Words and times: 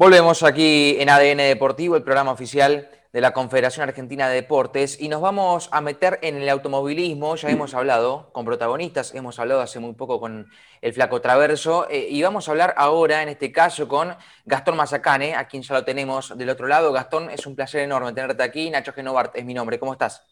Volvemos 0.00 0.42
aquí 0.42 0.96
en 0.98 1.10
ADN 1.10 1.36
Deportivo, 1.36 1.94
el 1.94 2.02
programa 2.02 2.32
oficial 2.32 2.88
de 3.12 3.20
la 3.20 3.34
Confederación 3.34 3.86
Argentina 3.86 4.30
de 4.30 4.36
Deportes, 4.36 4.98
y 4.98 5.10
nos 5.10 5.20
vamos 5.20 5.68
a 5.72 5.82
meter 5.82 6.18
en 6.22 6.36
el 6.36 6.48
automovilismo. 6.48 7.36
Ya 7.36 7.50
hemos 7.50 7.74
hablado 7.74 8.30
con 8.32 8.46
protagonistas, 8.46 9.14
hemos 9.14 9.38
hablado 9.38 9.60
hace 9.60 9.78
muy 9.78 9.92
poco 9.92 10.18
con 10.18 10.46
el 10.80 10.92
Flaco 10.94 11.20
Traverso, 11.20 11.86
eh, 11.90 12.06
y 12.08 12.22
vamos 12.22 12.48
a 12.48 12.52
hablar 12.52 12.72
ahora, 12.78 13.22
en 13.22 13.28
este 13.28 13.52
caso, 13.52 13.88
con 13.88 14.14
Gastón 14.46 14.78
Mazacane, 14.78 15.34
a 15.34 15.46
quien 15.46 15.62
ya 15.62 15.74
lo 15.74 15.84
tenemos 15.84 16.34
del 16.38 16.48
otro 16.48 16.66
lado. 16.66 16.94
Gastón, 16.94 17.28
es 17.28 17.46
un 17.46 17.54
placer 17.54 17.82
enorme 17.82 18.14
tenerte 18.14 18.42
aquí. 18.42 18.70
Nacho 18.70 18.94
Genovart 18.94 19.36
es 19.36 19.44
mi 19.44 19.52
nombre. 19.52 19.78
¿Cómo 19.78 19.92
estás? 19.92 20.26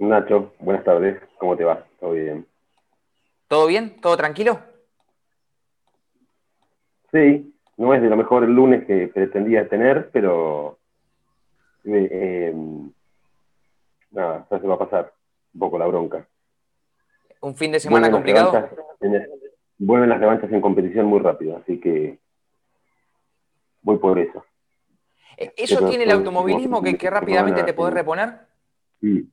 Nacho, 0.00 0.54
buenas 0.58 0.82
tardes. 0.82 1.22
¿Cómo 1.38 1.56
te 1.56 1.62
va? 1.62 1.86
¿Todo 2.00 2.10
bien? 2.14 2.44
¿Todo 3.46 3.68
bien? 3.68 4.00
¿Todo 4.00 4.16
tranquilo? 4.16 4.58
Sí, 7.12 7.49
no 7.80 7.94
es 7.94 8.02
de 8.02 8.10
lo 8.10 8.16
mejor 8.18 8.44
el 8.44 8.52
lunes 8.52 8.84
que 8.84 9.08
pretendía 9.08 9.66
tener, 9.66 10.10
pero 10.12 10.78
eh, 11.84 12.08
eh, 12.12 12.54
nada, 14.10 14.46
ya 14.50 14.60
se 14.60 14.66
va 14.66 14.74
a 14.74 14.78
pasar 14.78 15.14
un 15.54 15.60
poco 15.60 15.78
la 15.78 15.86
bronca. 15.86 16.28
¿Un 17.40 17.56
fin 17.56 17.72
de 17.72 17.80
semana 17.80 18.10
complicado? 18.10 18.68
vuelven 19.78 20.10
las 20.10 20.20
revanchas 20.20 20.52
en 20.52 20.60
competición 20.60 21.06
muy 21.06 21.20
rápido, 21.20 21.56
así 21.56 21.80
que 21.80 22.18
voy 23.80 23.96
por 23.96 24.18
eso. 24.18 24.44
Eh, 25.38 25.50
¿Eso 25.56 25.88
tiene 25.88 26.04
el 26.04 26.10
automovilismo 26.10 26.82
que, 26.82 26.98
rápidamente 27.08 27.62
te 27.62 27.72
podés 27.72 27.94
reponer? 27.94 28.40
Sí. 29.00 29.26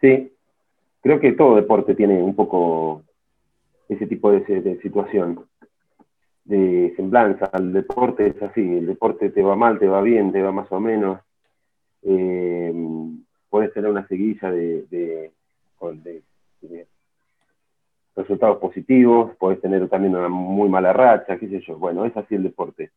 sí, 0.00 0.32
creo 1.02 1.20
que 1.20 1.32
todo 1.32 1.56
deporte 1.56 1.94
tiene 1.94 2.22
un 2.22 2.34
poco 2.34 3.02
ese 3.90 4.06
tipo 4.06 4.30
de 4.32 4.80
situación 4.80 5.46
de 6.44 6.92
semblanza. 6.96 7.50
El 7.52 7.72
deporte 7.72 8.26
es 8.26 8.42
así, 8.42 8.60
el 8.60 8.86
deporte 8.86 9.30
te 9.30 9.42
va 9.42 9.56
mal, 9.56 9.78
te 9.78 9.86
va 9.86 10.02
bien, 10.02 10.32
te 10.32 10.42
va 10.42 10.52
más 10.52 10.70
o 10.72 10.80
menos. 10.80 11.20
Eh, 12.02 12.72
puedes 13.48 13.72
tener 13.72 13.90
una 13.90 14.06
seguilla 14.08 14.50
de, 14.50 15.30
resultados 18.14 18.58
positivos, 18.58 19.34
puedes 19.38 19.60
tener 19.60 19.88
también 19.88 20.14
una 20.14 20.28
muy 20.28 20.68
mala 20.68 20.92
racha, 20.92 21.38
qué 21.38 21.48
sé 21.48 21.60
yo. 21.60 21.76
Bueno, 21.78 22.04
es 22.04 22.16
así 22.16 22.34
el 22.34 22.42
deporte. 22.42 22.90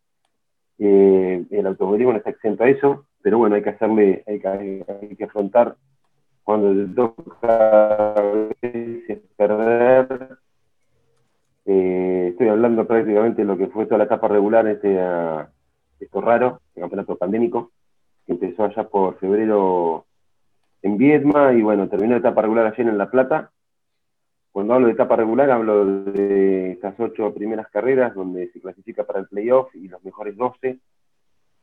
Eh, 0.78 1.46
el 1.52 1.68
automovilismo 1.68 2.12
no 2.12 2.18
está 2.18 2.32
exento 2.32 2.64
a 2.64 2.70
eso, 2.70 3.06
pero 3.22 3.38
bueno, 3.38 3.56
hay 3.56 3.64
que 3.64 3.70
hacerle, 3.70 4.24
hay 4.28 4.40
que, 4.40 4.86
hay 5.02 5.16
que 5.16 5.24
afrontar 5.24 5.76
cuando 6.44 6.74
te 6.74 6.94
toca 6.94 8.16
perder 9.36 10.38
eh, 11.66 12.05
hablando 12.50 12.88
prácticamente 12.88 13.42
de 13.42 13.48
lo 13.48 13.58
que 13.58 13.68
fue 13.68 13.86
toda 13.86 14.00
la 14.00 14.04
etapa 14.06 14.28
regular, 14.28 14.68
este, 14.68 15.00
esto 16.00 16.22
raro, 16.22 16.62
el 16.76 16.82
campeonato 16.82 17.18
pandémico, 17.18 17.72
que 18.26 18.34
empezó 18.34 18.64
allá 18.64 18.88
por 18.88 19.18
febrero 19.20 20.06
en 20.82 20.98
Viedma 20.98 21.54
y 21.54 21.62
bueno, 21.62 21.88
terminó 21.90 22.14
la 22.14 22.20
etapa 22.20 22.42
regular 22.42 22.68
ayer 22.68 22.88
en 22.88 22.98
La 22.98 23.10
Plata. 23.10 23.52
Cuando 24.52 24.74
hablo 24.74 24.88
de 24.88 24.94
etapa 24.94 25.16
regular 25.16 25.52
hablo 25.52 25.86
de 25.86 26.72
estas 26.72 26.98
ocho 27.00 27.34
primeras 27.34 27.70
carreras 27.70 28.16
donde 28.16 28.50
se 28.52 28.62
clasifica 28.62 29.04
para 29.04 29.20
el 29.20 29.28
playoff 29.28 29.74
y 29.76 29.88
los 29.88 30.04
mejores 30.04 30.38
12 30.38 30.80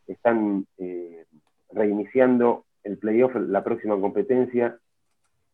están 0.07 0.67
eh, 0.79 1.25
reiniciando 1.71 2.65
el 2.85 2.99
playoff, 2.99 3.35
la 3.37 3.65
próxima 3.65 3.99
competencia, 3.99 4.79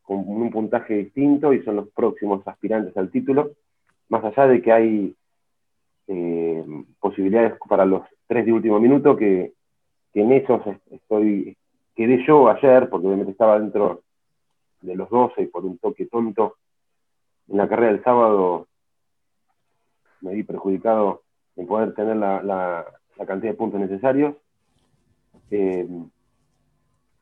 con 0.02 0.24
un 0.26 0.50
puntaje 0.50 0.94
distinto 0.94 1.52
y 1.52 1.62
son 1.62 1.76
los 1.76 1.88
próximos 1.90 2.46
aspirantes 2.46 2.96
al 2.96 3.10
título 3.10 3.52
más 4.08 4.24
allá 4.24 4.46
de 4.46 4.62
que 4.62 4.72
hay 4.72 5.16
eh, 6.06 6.64
posibilidades 6.98 7.54
para 7.68 7.84
los 7.84 8.02
tres 8.26 8.46
de 8.46 8.52
último 8.52 8.80
minuto, 8.80 9.16
que, 9.16 9.52
en 10.14 10.32
esos 10.32 10.62
estoy, 10.90 11.56
quedé 11.94 12.24
yo 12.26 12.48
ayer, 12.48 12.88
porque 12.88 13.06
obviamente 13.06 13.32
estaba 13.32 13.60
dentro 13.60 14.02
de 14.80 14.96
los 14.96 15.08
12 15.10 15.42
y 15.42 15.46
por 15.46 15.64
un 15.64 15.78
toque 15.78 16.06
tonto 16.06 16.56
en 17.48 17.56
la 17.56 17.68
carrera 17.68 17.92
del 17.92 18.02
sábado 18.02 18.66
me 20.20 20.34
vi 20.34 20.42
perjudicado 20.42 21.22
en 21.56 21.66
poder 21.66 21.94
tener 21.94 22.16
la, 22.16 22.84
cantidad 23.26 23.52
de 23.52 23.58
puntos 23.58 23.80
necesarios. 23.80 24.34
Eh, 25.50 25.88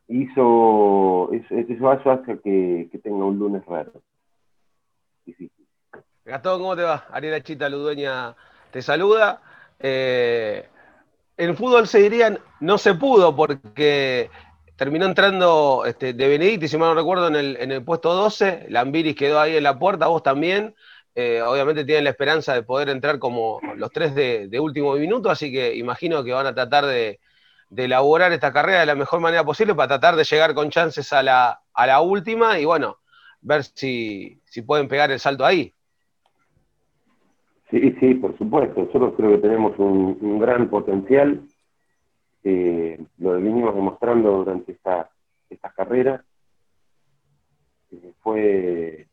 hizo, 0.07 1.31
eso, 1.31 1.55
eso 1.55 2.11
hace 2.11 2.39
que, 2.41 2.89
que 2.91 2.97
tenga 2.97 3.25
un 3.25 3.37
lunes 3.37 3.65
raro. 3.65 3.93
Gastón, 6.27 6.59
¿cómo 6.59 6.75
te 6.75 6.83
va? 6.83 7.05
Ariela 7.13 7.41
Chita 7.41 7.69
Ludueña 7.69 8.35
te 8.71 8.81
saluda. 8.81 9.41
Eh, 9.79 10.67
en 11.37 11.55
fútbol 11.55 11.87
se 11.87 11.99
dirían, 11.99 12.37
no 12.59 12.77
se 12.77 12.95
pudo 12.95 13.33
porque 13.33 14.29
terminó 14.75 15.05
entrando 15.05 15.85
este, 15.85 16.11
de 16.11 16.27
Benedicti, 16.27 16.67
si 16.67 16.75
mal 16.75 16.89
no 16.89 16.95
recuerdo, 16.95 17.29
en 17.29 17.71
el, 17.71 17.83
puesto 17.85 18.13
12. 18.13 18.65
Lambiris 18.67 19.15
quedó 19.15 19.39
ahí 19.39 19.55
en 19.55 19.63
la 19.63 19.79
puerta, 19.79 20.07
vos 20.07 20.21
también. 20.21 20.75
Eh, 21.15 21.41
obviamente 21.41 21.85
tienen 21.85 22.03
la 22.03 22.09
esperanza 22.09 22.53
de 22.53 22.63
poder 22.63 22.89
entrar 22.89 23.19
como 23.19 23.61
los 23.77 23.89
tres 23.91 24.13
de, 24.13 24.59
último 24.59 24.95
minuto, 24.95 25.29
así 25.29 25.49
que 25.49 25.75
imagino 25.75 26.25
que 26.25 26.33
van 26.33 26.47
a 26.47 26.53
tratar 26.53 26.87
de, 26.87 27.21
elaborar 27.73 28.33
esta 28.33 28.51
carrera 28.51 28.81
de 28.81 28.85
la 28.85 28.95
mejor 28.95 29.21
manera 29.21 29.45
posible 29.45 29.75
para 29.75 29.87
tratar 29.87 30.17
de 30.17 30.25
llegar 30.25 30.53
con 30.53 30.69
chances 30.71 31.13
a 31.13 31.23
la, 31.23 31.61
a 31.73 31.87
la 31.87 32.01
última 32.01 32.59
y 32.59 32.65
bueno, 32.65 32.99
ver 33.39 33.63
si, 33.63 34.41
si 34.43 34.61
pueden 34.61 34.89
pegar 34.89 35.09
el 35.11 35.21
salto 35.21 35.45
ahí. 35.45 35.73
Sí, 37.69 37.95
sí, 37.99 38.13
por 38.15 38.37
supuesto. 38.37 38.81
Nosotros 38.81 39.13
creo 39.17 39.31
que 39.31 39.37
tenemos 39.39 39.77
un, 39.77 40.39
gran 40.39 40.69
potencial. 40.69 41.41
Eh, 42.43 43.03
lo 43.17 43.31
venimos 43.33 43.75
demostrando 43.75 44.37
durante 44.37 44.71
esta, 44.71 45.09
estas 45.49 45.73
carreras. 45.73 46.21
Eh, 47.91 48.13
fue 48.21 49.07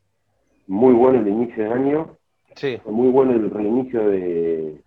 muy 0.69 0.95
bueno 0.95 1.21
el 1.21 1.29
inicio 1.29 1.65
de 1.65 1.73
año. 1.73 2.17
Sí. 2.55 2.79
Fue 2.85 2.93
muy 2.93 3.09
bueno 3.09 3.33
el 3.33 3.51
reinicio 3.51 4.09
de, 4.09 4.81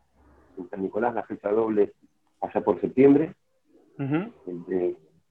San 0.69 0.81
Nicolás, 0.81 1.13
la 1.13 1.23
fecha 1.23 1.51
doble, 1.51 1.91
allá 2.41 2.61
por 2.61 2.79
septiembre. 2.79 3.33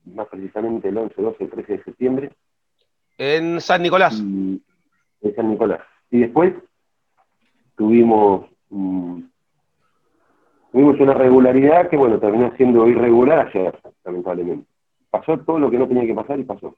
más 0.05 0.27
precisamente 0.27 0.89
el 0.89 0.97
11, 0.97 1.21
12, 1.21 1.47
13 1.47 1.73
de 1.73 1.83
septiembre. 1.83 2.31
En 3.17 3.59
San 3.61 3.81
Nicolás. 3.81 4.19
en 4.19 4.61
San 5.35 5.49
Nicolás. 5.49 5.81
Y 6.11 6.19
después 6.19 6.53
tuvimos, 7.77 8.47
mm, 8.69 9.21
tuvimos 10.71 10.99
una 10.99 11.13
regularidad 11.13 11.89
que, 11.89 11.95
bueno, 11.95 12.19
terminó 12.19 12.51
siendo 12.57 12.87
irregular 12.87 13.47
ayer, 13.47 13.79
lamentablemente. 14.03 14.67
Pasó 15.09 15.37
todo 15.37 15.59
lo 15.59 15.71
que 15.71 15.77
no 15.77 15.87
tenía 15.87 16.05
que 16.05 16.15
pasar 16.15 16.39
y 16.39 16.43
pasó. 16.43 16.75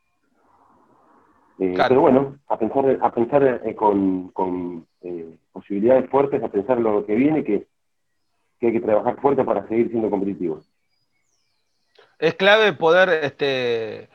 Eh, 1.60 1.76
pero 1.88 2.02
bueno, 2.02 2.38
a 2.48 2.58
pensar, 2.58 3.00
a 3.02 3.12
pensar 3.12 3.62
eh, 3.66 3.76
con, 3.76 4.86
eh, 5.02 5.36
posibilidades 5.52 6.10
fuertes, 6.10 6.44
a 6.44 6.50
pensar 6.50 6.80
lo 6.80 7.06
que 7.06 7.16
viene, 7.16 7.44
que, 7.44 7.68
que 8.60 8.68
hay 8.68 8.74
que 8.74 8.82
trabajar 8.82 9.20
fuerte 9.20 9.44
para 9.44 9.68
seguir 9.68 9.90
siendo 9.90 10.10
competitivos. 10.10 10.70
Es 12.18 12.36
clave 12.36 12.74
poder 12.74 13.10
este, 13.24 14.10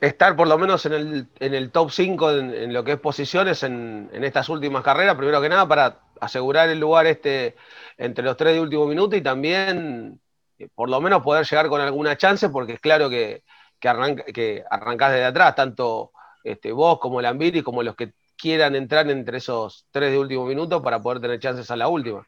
estar 0.00 0.36
por 0.36 0.48
lo 0.48 0.58
menos 0.58 0.86
en 0.86 0.92
el, 0.92 1.26
en 1.40 1.54
el 1.54 1.70
top 1.70 1.90
5 1.90 2.32
en, 2.32 2.72
lo 2.72 2.84
que 2.84 2.92
es 2.92 3.00
posiciones 3.00 3.62
en, 3.62 4.08
en, 4.12 4.24
estas 4.24 4.48
últimas 4.48 4.82
carreras, 4.82 5.16
primero 5.16 5.40
que 5.40 5.48
nada 5.48 5.66
para 5.66 6.00
asegurar 6.20 6.68
el 6.68 6.80
lugar 6.80 7.06
este 7.06 7.56
entre 7.96 8.24
los 8.24 8.36
tres 8.36 8.54
de 8.54 8.60
último 8.60 8.86
minuto 8.86 9.16
y 9.16 9.20
también 9.20 10.20
eh, 10.58 10.68
por 10.74 10.90
lo 10.90 11.00
menos 11.00 11.22
poder 11.22 11.44
llegar 11.44 11.68
con 11.68 11.80
alguna 11.80 12.16
chance, 12.16 12.48
porque 12.48 12.74
es 12.74 12.80
claro 12.80 13.08
que, 13.08 13.42
que, 13.78 13.88
arranca, 13.88 14.24
que 14.24 14.64
arrancás 14.70 15.12
desde 15.12 15.24
atrás, 15.24 15.54
tanto 15.54 16.12
este, 16.44 16.72
vos 16.72 16.98
como 16.98 17.20
el 17.20 17.26
Ambiri, 17.26 17.62
como 17.62 17.82
los 17.82 17.96
que 17.96 18.12
quieran 18.36 18.74
entrar 18.74 19.10
entre 19.10 19.38
esos 19.38 19.86
tres 19.90 20.12
de 20.12 20.18
último 20.18 20.46
minuto 20.46 20.82
para 20.82 21.00
poder 21.00 21.20
tener 21.20 21.40
chances 21.40 21.70
a 21.70 21.76
la 21.76 21.88
última. 21.88 22.26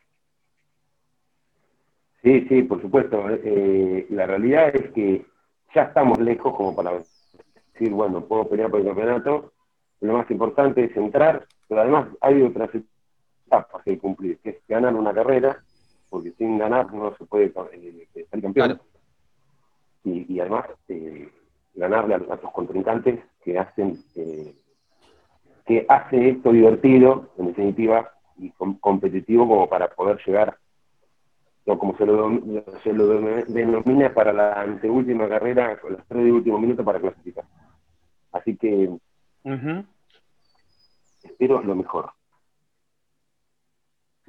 Sí, 2.22 2.46
sí, 2.48 2.62
por 2.62 2.82
supuesto. 2.82 3.24
Eh, 3.30 4.06
la 4.10 4.26
realidad 4.26 4.74
es 4.74 4.90
que 4.92 5.24
ya 5.74 5.82
estamos 5.82 6.18
lejos 6.18 6.54
como 6.54 6.74
para 6.76 6.92
decir, 6.92 7.90
bueno, 7.92 8.24
puedo 8.24 8.48
pelear 8.48 8.70
por 8.70 8.80
el 8.80 8.86
campeonato. 8.86 9.52
Lo 10.00 10.14
más 10.14 10.30
importante 10.30 10.84
es 10.84 10.96
entrar, 10.96 11.46
pero 11.68 11.80
además 11.80 12.08
hay 12.20 12.42
otras 12.42 12.70
etapas 13.50 13.82
que 13.82 13.98
cumplir, 13.98 14.38
que 14.38 14.50
es 14.50 14.56
ganar 14.68 14.94
una 14.94 15.12
carrera, 15.12 15.62
porque 16.08 16.32
sin 16.32 16.58
ganar 16.58 16.92
no 16.92 17.14
se 17.16 17.24
puede 17.24 17.52
eh, 17.72 18.08
ser 18.30 18.40
campeón. 18.40 18.80
Y, 20.04 20.40
además 20.40 20.66
eh, 20.88 21.28
ganarle 21.74 22.14
a, 22.14 22.36
tus 22.36 22.50
contrincantes 22.52 23.20
que 23.42 23.58
hacen 23.58 23.98
eh, 24.14 24.54
que 25.66 25.84
hace 25.88 26.30
esto 26.30 26.52
divertido, 26.52 27.30
en 27.38 27.48
definitiva, 27.48 28.12
y 28.38 28.50
competitivo 28.80 29.46
como 29.46 29.68
para 29.68 29.88
poder 29.88 30.18
llegar, 30.26 30.56
o 31.66 31.78
como 31.78 31.96
se 31.96 32.06
lo, 32.06 32.30
se 32.82 32.92
lo 32.92 33.06
denomina 33.44 34.12
para 34.12 34.32
la 34.32 34.54
anteúltima 34.54 35.28
carrera, 35.28 35.78
con 35.78 35.92
los 35.92 36.06
tres 36.06 36.24
de 36.24 36.32
último 36.32 36.58
minuto 36.58 36.84
para 36.84 36.98
clasificar. 36.98 37.44
Así 38.32 38.56
que 38.56 38.90
espero 41.22 41.62
lo 41.62 41.74
mejor. 41.74 42.10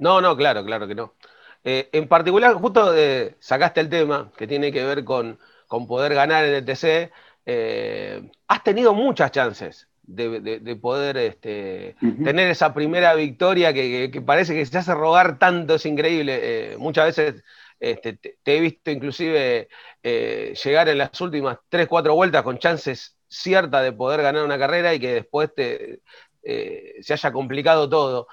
No, 0.02 0.20
no, 0.20 0.36
claro, 0.36 0.64
claro 0.64 0.88
que 0.88 0.96
no. 0.96 1.14
Eh, 1.62 1.88
en 1.92 2.08
particular, 2.08 2.54
justo 2.54 2.92
eh, 2.96 3.36
sacaste 3.38 3.80
el 3.80 3.88
tema 3.88 4.32
que 4.36 4.48
tiene 4.48 4.72
que 4.72 4.84
ver 4.84 5.04
con, 5.04 5.38
poder 5.86 6.12
ganar 6.14 6.44
en 6.44 6.54
el 6.54 6.64
TC. 6.64 7.12
Eh, 7.46 8.28
has 8.48 8.64
tenido 8.64 8.94
muchas 8.94 9.30
chances 9.30 9.88
de, 10.02 10.76
poder 10.82 11.16
este, 11.18 11.94
tener 12.24 12.50
esa 12.50 12.74
primera 12.74 13.14
victoria 13.14 13.72
que, 13.72 14.22
parece 14.26 14.54
que 14.54 14.66
se 14.66 14.76
hace 14.76 14.92
rogar 14.92 15.38
tanto, 15.38 15.76
es 15.76 15.86
increíble. 15.86 16.74
muchas 16.78 17.16
veces 17.16 17.44
este, 17.78 18.14
te, 18.14 18.36
he 18.44 18.60
visto 18.60 18.90
inclusive 18.90 19.68
llegar 20.02 20.88
en 20.88 20.98
las 20.98 21.20
últimas 21.20 21.58
3, 21.68 21.86
4 21.86 22.14
vueltas 22.14 22.42
con 22.42 22.58
chances 22.58 23.16
ciertas 23.28 23.84
de 23.84 23.92
poder 23.92 24.20
ganar 24.22 24.44
una 24.44 24.58
carrera 24.58 24.94
y 24.94 24.98
que 24.98 25.14
después 25.14 25.54
te, 25.54 26.00
se 26.42 27.12
haya 27.12 27.30
complicado 27.30 27.88
todo. 27.88 28.26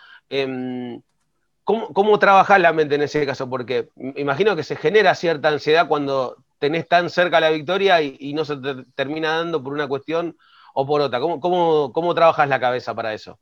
¿Cómo, 1.70 1.94
¿Cómo 1.94 2.18
trabajar 2.18 2.60
la 2.60 2.74
mente 2.74 2.96
en 2.96 3.04
ese 3.04 3.28
caso? 3.28 3.48
Porque 3.48 3.90
imagino 4.16 4.56
que 4.56 4.64
se 4.64 4.76
genera 4.76 5.14
cierta 5.14 5.50
ansiedad 5.50 5.88
cuando 5.88 6.38
tenés 6.58 6.88
tan 6.88 7.12
cerca 7.12 7.40
la 7.40 7.52
victoria 7.52 8.02
y, 8.02 8.34
no 8.34 8.44
se 8.44 8.56
termina 8.96 9.38
dando 9.38 9.64
por 9.64 9.74
una 9.74 9.88
cuestión 9.88 10.36
o 10.74 10.88
por 10.88 11.00
otra. 11.00 11.20
¿Cómo, 11.20 11.40
cómo, 11.40 11.94
cómo 11.94 12.16
trabajas 12.16 12.50
la 12.50 12.60
cabeza 12.60 12.96
para 12.96 13.14
eso? 13.14 13.38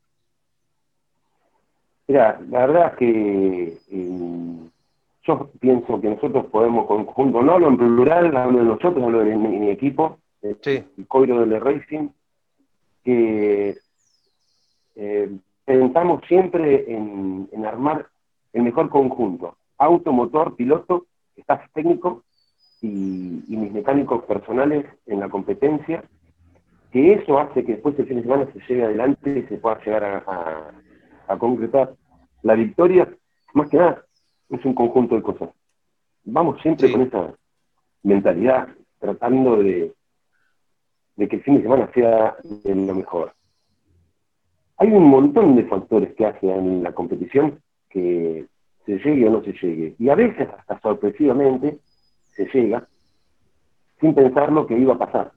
Mira, 2.06 2.38
la 2.50 2.68
verdad 2.68 2.88
es 2.88 2.98
que 2.98 3.78
eh, 3.92 4.70
yo 5.24 5.50
pienso 5.62 6.02
que 6.02 6.10
nosotros 6.10 6.48
podemos 6.48 6.86
conjunto, 6.86 7.42
no 7.42 7.54
hablo 7.54 7.70
en 7.70 7.78
plural, 7.78 8.36
hablo 8.36 8.60
de 8.60 8.66
nosotros, 8.66 9.06
hablo 9.06 9.20
de 9.20 9.38
mi, 9.38 9.70
equipo, 9.70 10.20
el 10.42 10.82
Coiro 11.08 11.46
del 11.46 11.62
Racing, 11.62 12.10
que 13.06 13.78
eh, 14.98 15.30
pensamos 15.64 16.22
siempre 16.28 16.92
en, 16.94 17.48
en, 17.54 17.66
armar 17.66 18.08
el 18.54 18.64
mejor 18.64 18.90
conjunto, 18.90 19.58
auto, 19.78 20.12
motor, 20.12 20.56
piloto, 20.56 21.06
staff 21.36 21.62
técnico 21.74 22.24
y, 22.82 22.88
mis 23.48 23.72
mecánicos 23.72 24.24
personales 24.26 24.86
en 25.06 25.20
la 25.20 25.30
competencia, 25.30 26.04
que 26.92 27.14
eso 27.14 27.40
hace 27.40 27.66
que 27.66 27.74
después 27.74 27.98
el 28.00 28.08
fin 28.08 28.18
de 28.18 28.24
semana 28.24 28.48
se 28.52 28.60
llegue 28.68 28.84
adelante 28.84 29.40
y 29.40 29.44
se 29.48 29.58
pueda 29.58 29.80
llegar 29.84 30.24
a, 30.26 31.38
concretar. 31.38 31.94
La 32.44 32.54
victoria, 32.54 33.08
más 33.54 33.70
que 33.70 33.78
nada, 33.78 34.06
es 34.50 34.64
un 34.64 34.74
conjunto 34.74 35.16
de 35.16 35.22
cosas. 35.22 35.50
Vamos 36.24 36.62
siempre 36.62 36.92
con 36.92 37.02
esa 37.02 37.34
mentalidad, 38.04 38.70
tratando 39.00 39.58
de, 39.58 39.94
de 41.16 41.28
que 41.28 41.36
el 41.38 41.44
fin 41.44 41.56
de 41.58 41.64
semana 41.64 41.92
sea 41.94 42.38
lo 42.64 42.96
mejor. 42.96 43.34
Hay 44.78 44.90
un 44.92 45.10
montón 45.10 45.56
de 45.56 45.66
factores 45.66 46.14
que 46.16 46.26
hacen 46.26 46.84
la 46.84 46.94
competición 46.94 47.60
se 48.86 48.98
llegue 49.00 49.28
o 49.28 49.32
no 49.32 49.44
se 49.44 49.54
llegue. 49.54 49.96
Y 50.00 50.10
a 50.10 50.16
veces, 50.16 50.48
hasta 50.58 50.80
sorpresivamente, 50.80 51.80
se 52.36 52.46
llega 52.46 52.88
sin 54.00 54.14
pensar 54.14 54.52
lo 54.52 54.66
que 54.66 54.78
iba 54.78 54.94
a 54.94 54.98
pasar. 54.98 55.32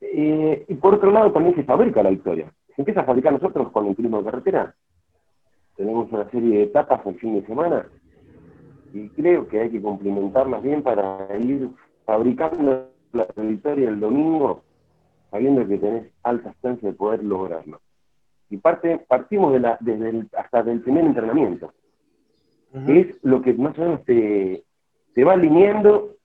Eh, 0.00 0.64
y 0.68 0.74
por 0.74 0.94
otro 0.94 1.10
lado, 1.10 1.32
también 1.32 1.54
se 1.54 1.64
fabrica 1.64 2.02
la 2.02 2.10
victoria. 2.10 2.52
Se 2.74 2.82
empieza 2.82 3.00
a 3.00 3.04
fabricar 3.04 3.32
nosotros 3.32 3.70
con 3.72 3.86
el 3.86 3.96
turismo 3.96 4.18
de 4.18 4.24
carretera. 4.24 4.74
Tenemos 5.76 6.10
una 6.12 6.28
serie 6.30 6.58
de 6.58 6.62
etapas 6.64 7.04
el 7.06 7.18
fin 7.18 7.40
de 7.40 7.46
semana 7.46 7.86
y 8.92 9.08
creo 9.10 9.46
que 9.48 9.60
hay 9.60 9.70
que 9.70 9.82
complementarlas 9.82 10.62
bien 10.62 10.82
para 10.82 11.28
ir 11.38 11.68
fabricando 12.04 12.88
la 13.12 13.26
victoria 13.36 13.88
el 13.88 14.00
domingo, 14.00 14.62
sabiendo 15.30 15.66
que 15.66 15.78
tenés 15.78 16.12
altas 16.22 16.54
chances 16.62 16.82
de 16.82 16.92
poder 16.92 17.22
lograrlo 17.22 17.80
y 18.50 18.58
parte, 18.58 18.98
partimos 18.98 19.52
de 19.52 19.60
la, 19.60 19.76
desde 19.80 20.10
el, 20.10 20.28
hasta 20.36 20.62
del 20.62 20.80
primer 20.80 21.04
entrenamiento. 21.04 21.72
Es 22.86 23.16
lo 23.22 23.40
que 23.40 23.54
más 23.54 23.78
o 23.78 23.82
menos 23.82 24.04
te, 24.04 24.62
te 25.14 25.24
va 25.24 25.32
alineando 25.32 26.16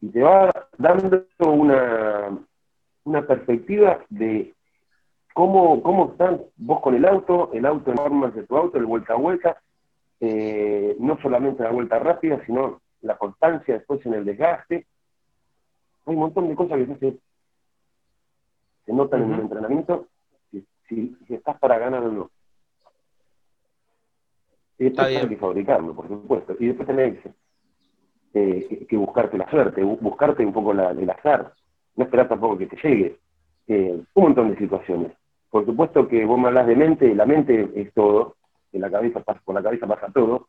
y 0.00 0.08
te 0.08 0.22
va 0.22 0.68
dando 0.78 1.24
una, 1.40 2.38
una 3.04 3.26
perspectiva 3.26 3.98
de 4.08 4.54
cómo, 5.34 5.82
cómo 5.82 6.12
estás 6.12 6.40
vos 6.56 6.80
con 6.80 6.94
el 6.94 7.04
auto, 7.04 7.50
el 7.52 7.66
auto 7.66 7.90
en 7.90 7.96
formas 7.96 8.34
de 8.34 8.44
tu 8.44 8.56
auto, 8.56 8.78
el 8.78 8.86
vuelta 8.86 9.14
a 9.14 9.16
vuelta, 9.16 9.60
eh, 10.20 10.96
no 11.00 11.18
solamente 11.20 11.64
la 11.64 11.72
vuelta 11.72 11.98
rápida, 11.98 12.40
sino 12.46 12.80
la 13.02 13.18
constancia 13.18 13.74
después 13.74 14.04
en 14.06 14.14
el 14.14 14.24
desgaste. 14.24 14.86
Hay 16.06 16.14
un 16.14 16.20
montón 16.20 16.48
de 16.48 16.54
cosas 16.54 16.78
que 16.78 16.96
se, 16.96 17.18
se 18.86 18.92
notan 18.92 19.24
en 19.24 19.34
el 19.34 19.40
entrenamiento 19.40 20.06
si, 20.90 21.16
estás 21.28 21.58
para 21.58 21.78
ganar 21.78 22.02
o 22.02 22.12
no. 22.12 22.30
Y 24.78 24.84
después 24.84 25.06
hay 25.06 25.28
que 25.28 25.36
fabricarlo, 25.36 25.94
por 25.94 26.08
supuesto. 26.08 26.56
Y 26.58 26.66
después 26.68 26.86
tenés 26.86 27.18
eh, 28.34 28.86
que 28.88 28.96
buscarte 28.96 29.38
la 29.38 29.48
suerte, 29.50 29.82
buscarte 29.82 30.44
un 30.44 30.52
poco 30.52 30.74
la, 30.74 30.90
el 30.90 31.08
azar. 31.08 31.52
No 31.96 32.04
esperar 32.04 32.28
tampoco 32.28 32.58
que 32.58 32.66
te 32.66 32.76
llegue. 32.76 33.18
Eh, 33.68 34.02
un 34.14 34.22
montón 34.22 34.50
de 34.50 34.58
situaciones. 34.58 35.12
Por 35.50 35.66
supuesto 35.66 36.08
que 36.08 36.24
vos 36.24 36.38
me 36.38 36.48
hablas 36.48 36.66
de 36.66 36.76
mente, 36.76 37.14
la 37.14 37.26
mente 37.26 37.70
es 37.74 37.92
todo, 37.92 38.36
en 38.72 38.80
la 38.80 38.90
cabeza 38.90 39.20
pasa, 39.20 39.40
por 39.44 39.54
la 39.54 39.62
cabeza 39.62 39.86
pasa 39.86 40.10
todo. 40.12 40.48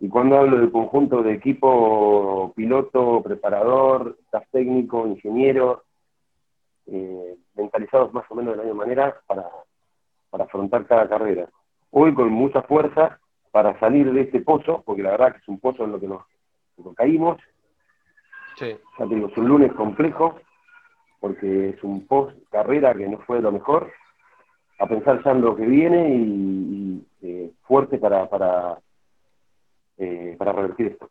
Y 0.00 0.08
cuando 0.08 0.38
hablo 0.38 0.58
del 0.58 0.72
conjunto 0.72 1.22
de 1.22 1.34
equipo, 1.34 2.52
piloto, 2.56 3.22
preparador, 3.22 4.16
staff 4.24 4.44
técnico, 4.50 5.06
ingeniero, 5.06 5.84
eh, 6.94 7.36
mentalizados 7.54 8.12
más 8.12 8.24
o 8.28 8.34
menos 8.34 8.52
de 8.52 8.58
la 8.58 8.64
misma 8.64 8.84
manera 8.84 9.16
para, 9.26 9.48
afrontar 10.32 10.86
cada 10.86 11.08
carrera. 11.08 11.48
Hoy 11.90 12.14
con 12.14 12.30
mucha 12.30 12.62
fuerza 12.62 13.18
para 13.50 13.78
salir 13.80 14.12
de 14.12 14.22
este 14.22 14.40
pozo, 14.40 14.82
porque 14.84 15.02
la 15.02 15.12
verdad 15.12 15.32
que 15.32 15.38
es 15.38 15.48
un 15.48 15.58
pozo 15.58 15.84
en 15.84 15.92
lo 15.92 16.00
que 16.00 16.06
nos, 16.06 16.22
caímos. 16.96 17.38
Ya 18.98 19.06
te 19.08 19.14
digo, 19.14 19.28
es 19.28 19.36
un 19.36 19.48
lunes 19.48 19.72
complejo, 19.72 20.38
porque 21.20 21.70
es 21.70 21.82
un 21.82 22.06
post 22.06 22.36
carrera 22.50 22.94
que 22.94 23.08
no 23.08 23.18
fue 23.20 23.40
lo 23.40 23.52
mejor, 23.52 23.90
a 24.78 24.86
pensar 24.86 25.22
ya 25.24 25.30
en 25.30 25.40
lo 25.40 25.56
que 25.56 25.64
viene 25.64 26.14
y, 26.14 27.06
eh, 27.22 27.52
fuerte 27.62 27.98
para, 27.98 28.28
para, 28.28 28.78
eh, 29.96 30.34
para 30.38 30.52
revertir 30.52 30.88
esto. 30.88 31.08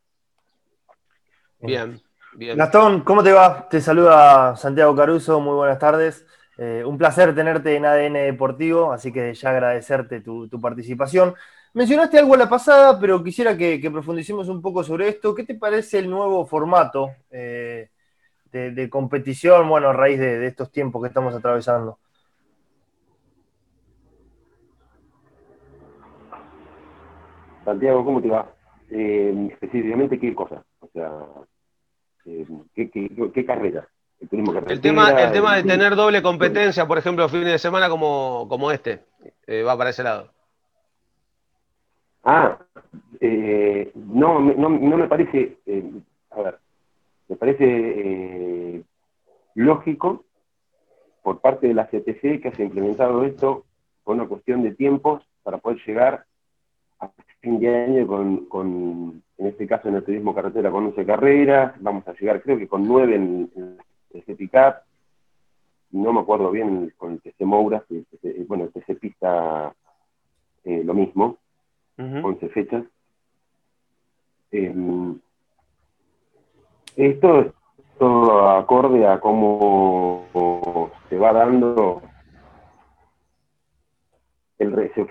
Bien, 1.60 2.00
bien. 2.36 2.58
Gastón, 2.58 3.02
¿cómo 3.02 3.24
te 3.24 3.32
va? 3.32 3.68
Te 3.70 3.82
saluda 3.82 4.56
Santiago 4.56 4.96
Caruso, 4.96 5.40
muy 5.40 5.56
buenas 5.56 5.80
tardes. 5.80 6.26
Eh, 6.58 6.84
un 6.86 6.98
placer 6.98 7.34
tenerte 7.34 7.76
en 7.76 7.86
ADN 7.86 8.14
Deportivo, 8.14 8.92
así 8.92 9.12
que 9.12 9.34
ya 9.34 9.50
agradecerte 9.50 10.22
tu, 10.22 10.48
participación. 10.62 11.34
Mencionaste 11.74 12.20
algo 12.20 12.36
a 12.36 12.38
la 12.38 12.50
pasada, 12.50 13.00
pero 13.00 13.24
quisiera 13.24 13.58
que, 13.58 13.80
profundicemos 13.92 14.48
un 14.48 14.62
poco 14.62 14.84
sobre 14.84 15.08
esto. 15.08 15.34
¿Qué 15.34 15.44
te 15.44 15.56
parece 15.56 15.98
el 16.00 16.10
nuevo 16.10 16.46
formato 16.46 17.10
eh, 17.32 17.90
de, 18.52 18.90
competición, 18.92 19.68
bueno, 19.70 19.90
a 19.90 19.94
raíz 19.94 20.20
de, 20.20 20.46
estos 20.46 20.72
tiempos 20.72 21.02
que 21.02 21.08
estamos 21.08 21.34
atravesando? 21.34 21.98
Santiago, 27.66 28.06
¿cómo 28.06 28.22
te 28.22 28.30
va? 28.30 28.54
Eh, 28.92 29.50
específicamente, 29.52 30.20
¿qué 30.20 30.36
cosa? 30.36 30.64
O 30.80 30.90
sea, 30.94 31.12
¿qué, 32.24 32.90
qué 33.34 33.46
carrera? 33.46 33.88
El 34.68 34.80
tema, 34.82 35.10
el 35.10 35.32
tema 35.32 35.56
de 35.56 35.64
tener 35.64 35.96
doble 35.96 36.22
competencia, 36.22 36.88
por 36.88 37.00
ejemplo, 37.00 37.28
fines 37.28 37.54
de 37.54 37.58
semana 37.58 37.90
como, 37.90 38.46
como 38.48 38.72
este, 38.72 39.04
eh, 39.48 39.64
va 39.64 39.76
para 39.76 39.90
ese 39.90 40.04
lado. 40.04 40.30
Ah, 42.24 42.60
eh, 43.20 43.92
no, 43.96 44.40
no, 44.40 44.70
no, 44.70 44.98
me 44.98 45.08
parece, 45.08 45.58
eh, 45.66 45.92
a 46.30 46.42
ver, 46.42 46.60
me 47.30 47.36
parece 47.36 48.84
lógico 49.56 50.24
por 51.24 51.40
parte 51.40 51.68
de 51.68 51.74
la 51.74 51.88
CTC 51.88 52.42
que 52.42 52.54
ha 52.56 52.64
implementado 52.64 53.24
esto 53.24 53.66
con 54.04 54.20
una 54.20 54.30
cuestión 54.30 54.62
de 54.62 54.76
tiempos 54.76 55.24
para 55.42 55.58
poder 55.58 55.80
llegar 55.84 56.26
a 57.00 57.10
fin 57.40 57.60
de 57.60 57.76
año 57.76 58.06
con, 58.06 58.46
con 58.46 59.24
en 59.42 59.48
este 59.48 59.66
caso 59.66 59.90
en 59.90 59.96
el 59.96 60.04
turismo 60.04 60.36
carretera, 60.36 60.70
con 60.70 60.86
11 60.86 61.04
carreras, 61.04 61.74
vamos 61.80 62.08
a 62.08 62.14
llegar 62.14 62.44
creo 62.44 62.60
que 62.60 62.68
con 62.68 62.88
9 62.88 63.16
en, 63.16 63.52
en 63.56 63.78
ese 64.12 64.36
pickup, 64.36 64.76
no 65.90 66.14
me 66.14 66.20
acuerdo 66.20 66.52
bien 66.52 66.94
con 66.96 67.14
el 67.14 67.22
TC 67.22 67.42
Moura, 67.42 67.84
bueno, 68.48 68.66
el 68.66 68.72
TC 68.72 69.00
Pista 69.00 69.74
eh, 70.64 70.84
lo 70.84 70.94
mismo, 70.94 71.40
11 71.98 72.50
fechas. 72.50 72.84
Em, 74.52 75.20
esto 76.96 77.42
es 77.42 77.54
todo 77.98 78.48
acorde 78.48 79.08
a 79.08 79.20
cómo 79.20 80.92
se 81.10 81.18
va 81.18 81.34
dando 81.34 82.04
el 84.60 84.76
se, 84.94 85.08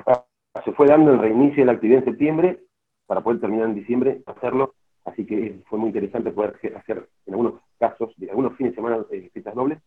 se, 0.65 0.73
fue 0.73 0.87
dando 0.87 1.15
el 1.15 1.19
reinicio 1.19 1.63
de 1.63 1.67
la 1.67 1.73
actividad 1.73 1.99
en 1.99 2.05
septiembre 2.05 2.70
para 3.11 3.23
poder 3.23 3.41
terminar 3.41 3.67
en 3.67 3.75
diciembre, 3.75 4.23
hacerlo, 4.27 4.77
así 5.05 5.27
que 5.27 5.63
fue 5.69 5.81
muy 5.81 5.89
interesante 5.89 6.31
poder 6.31 6.55
hacer 6.77 7.09
en 7.27 7.35
algunos 7.35 7.55
casos, 7.77 8.15
de 8.17 8.31
algunos 8.31 8.57
fines 8.57 8.71
de 8.71 8.77
semana, 8.77 9.05
eh, 9.11 9.29
fiestas 9.33 9.53
dobles, 9.53 9.81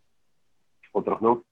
otros 0.92 1.22
no. 1.22 1.46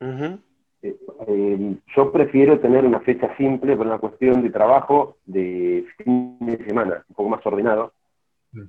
eh, 0.00 0.96
eh, 1.26 1.76
yo 1.94 2.10
prefiero 2.10 2.58
tener 2.58 2.86
una 2.86 3.00
fecha 3.00 3.36
simple 3.36 3.76
por 3.76 3.86
una 3.86 3.98
cuestión 3.98 4.42
de 4.42 4.48
trabajo 4.48 5.18
de 5.26 5.86
fin 5.98 6.38
de 6.40 6.64
semana, 6.64 7.04
un 7.06 7.14
poco 7.14 7.28
más 7.28 7.44
ordenado, 7.44 7.92
mm. 8.52 8.62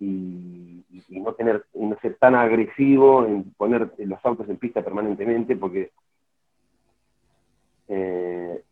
y, 0.00 0.84
no 1.10 1.34
tener, 1.34 1.66
no 1.74 1.98
ser 2.00 2.14
tan 2.14 2.34
agresivo 2.34 3.26
en 3.26 3.52
poner 3.58 3.92
los 3.98 4.24
autos 4.24 4.48
en 4.48 4.56
pista 4.56 4.80
permanentemente, 4.80 5.54
porque 5.54 5.90
eh, 7.88 8.62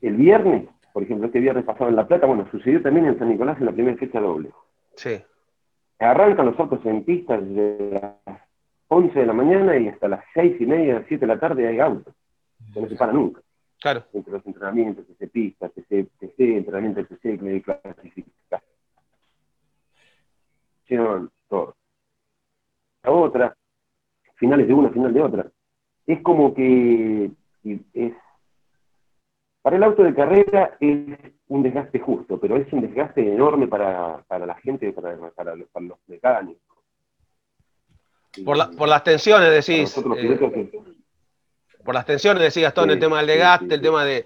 el 0.00 0.16
viernes, 0.16 0.66
por 0.98 1.04
ejemplo, 1.04 1.28
este 1.28 1.38
viernes 1.38 1.64
pasado 1.64 1.88
en 1.88 1.94
La 1.94 2.08
Plata, 2.08 2.26
bueno, 2.26 2.48
sucedió 2.50 2.82
también 2.82 3.06
en 3.06 3.16
San 3.20 3.28
Nicolás 3.28 3.56
en 3.60 3.66
la 3.66 3.72
primera 3.72 3.96
fecha 3.96 4.18
doble. 4.18 4.50
Sí. 4.96 5.22
Arrancan 6.00 6.46
los 6.46 6.58
autos 6.58 6.84
en 6.86 7.04
pista 7.04 7.38
desde 7.38 7.92
las 7.92 8.40
11 8.88 9.16
de 9.16 9.26
la 9.26 9.32
mañana 9.32 9.78
y 9.78 9.86
hasta 9.86 10.08
las 10.08 10.24
6 10.34 10.56
y 10.58 10.66
media, 10.66 11.04
7 11.06 11.24
de 11.24 11.32
la 11.32 11.38
tarde 11.38 11.68
hay 11.68 11.78
autos. 11.78 12.12
no 12.74 12.88
se 12.88 12.96
para 12.96 13.12
nunca. 13.12 13.40
Claro. 13.80 14.06
Entre 14.12 14.32
los 14.32 14.44
entrenamientos, 14.44 15.06
TC 15.06 15.30
pista, 15.30 15.68
TC, 15.68 16.08
TC, 16.18 16.56
entrenamiento 16.56 17.04
TC, 17.04 17.62
clasificación. 17.62 18.60
todo. 21.48 21.76
La 23.04 23.12
otra, 23.12 23.56
finales 24.34 24.66
de 24.66 24.74
una, 24.74 24.90
final 24.90 25.14
de 25.14 25.22
otra. 25.22 25.46
Es 26.08 26.20
como 26.22 26.52
que 26.52 27.30
es 27.62 28.14
para 29.68 29.76
el 29.76 29.84
auto 29.84 30.02
de 30.02 30.14
carrera 30.14 30.78
es 30.80 31.18
un 31.48 31.62
desgaste 31.62 31.98
justo, 31.98 32.40
pero 32.40 32.56
es 32.56 32.72
un 32.72 32.80
desgaste 32.80 33.20
enorme 33.20 33.68
para, 33.68 34.24
la 34.30 34.54
gente, 34.62 34.90
para, 34.94 35.14
para, 35.36 35.54
los, 35.54 35.68
mecánicos. 36.06 36.62
Por, 38.46 38.88
las 38.88 39.04
tensiones, 39.04 39.50
decís. 39.50 39.94
Eh, 40.16 40.70
por 41.84 41.94
las 41.94 42.06
tensiones, 42.06 42.42
decís 42.42 42.62
Gastón, 42.62 42.88
el 42.88 42.98
tema 42.98 43.18
del 43.18 43.26
desgaste, 43.26 43.74
el 43.74 43.82
tema 43.82 44.06
de, 44.06 44.24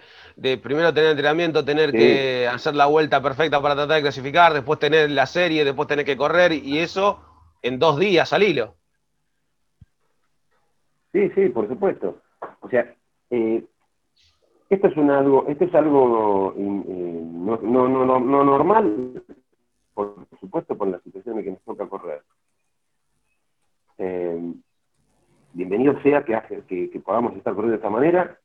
primero 0.59 0.95
tener 0.95 1.11
entrenamiento, 1.11 1.65
tener 1.65 1.91
que 1.91 2.47
hacer 2.47 2.77
la 2.77 2.87
vuelta 2.87 3.21
perfecta 3.21 3.61
para 3.61 3.75
tratar 3.75 3.97
de 3.97 4.03
clasificar, 4.03 4.53
después 4.53 4.79
tener 4.79 5.11
la 5.11 5.27
serie, 5.27 5.65
después 5.65 5.89
tener 5.89 6.05
que 6.05 6.17
correr, 6.17 6.53
y 6.53 6.79
eso 6.79 7.21
en 7.63 7.81
dos 7.81 7.99
días 7.99 8.33
al 8.33 8.45
hilo. 8.45 8.77
Sí, 11.13 11.29
sí, 11.35 11.49
por 11.49 11.67
supuesto. 11.67 12.23
O 12.61 12.69
sea, 12.69 12.95
eh, 13.31 13.65
esto 14.75 14.89
es, 14.89 14.97
algo, 14.97 15.47
esto 15.49 15.65
es 15.65 15.75
algo 15.75 16.55
eh, 16.57 17.23
no, 17.33 17.59
no, 17.89 18.45
normal, 18.45 19.23
por 19.93 20.15
supuesto, 20.41 20.77
por 20.77 20.89
la 20.89 20.99
situación 21.01 21.39
en 21.39 21.45
que 21.45 21.51
nos 21.51 21.63
toca 21.63 21.87
correr. 21.87 22.23
Eh, 23.99 24.55
bienvenido 25.53 26.01
sea 26.03 26.25
que, 26.25 26.63
que, 26.67 27.01
podamos 27.01 27.37
estar 27.37 27.55
corriendo 27.55 27.73
de 27.73 27.77
esta 27.77 27.91
manera. 27.91 28.39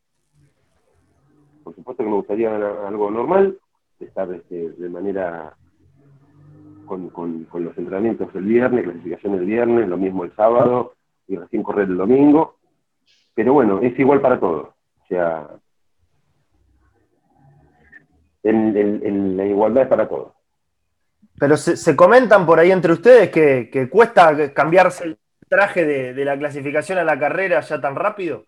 Por 1.63 1.73
supuesto 1.75 2.03
que 2.03 2.09
me 2.09 2.15
gustaría 2.15 2.53
algo 2.87 3.09
normal, 3.09 3.57
estar 3.99 4.31
este, 4.33 4.71
de 4.71 4.89
manera 4.89 5.55
con, 6.85 7.09
con, 7.09 7.47
los 7.53 7.77
entrenamientos 7.77 8.33
el 8.35 8.43
viernes, 8.43 8.83
clasificación 8.83 9.35
el 9.35 9.45
viernes, 9.45 9.87
lo 9.87 9.97
mismo 9.97 10.23
el 10.23 10.35
sábado 10.35 10.93
y 11.27 11.37
recién 11.37 11.63
correr 11.63 11.87
el 11.87 11.97
domingo. 11.97 12.55
Pero 13.33 13.53
bueno, 13.53 13.79
es 13.81 13.97
igual 13.97 14.19
para 14.19 14.39
todos. 14.39 14.69
O 15.03 15.07
sea, 15.07 15.47
en, 18.49 19.37
la 19.37 19.45
igualdad 19.45 19.87
para 19.87 20.07
todos. 20.07 20.33
Pero 21.39 21.55
se, 21.57 21.95
comentan 21.95 22.45
por 22.45 22.59
ahí 22.59 22.71
entre 22.71 22.93
ustedes 22.93 23.29
que, 23.29 23.89
cuesta 23.89 24.53
cambiarse 24.53 25.05
el 25.05 25.17
traje 25.47 25.85
de, 25.85 26.25
la 26.25 26.37
clasificación 26.37 26.97
a 26.97 27.03
la 27.03 27.19
carrera 27.19 27.59
ya 27.61 27.79
tan 27.79 27.95
rápido. 27.95 28.45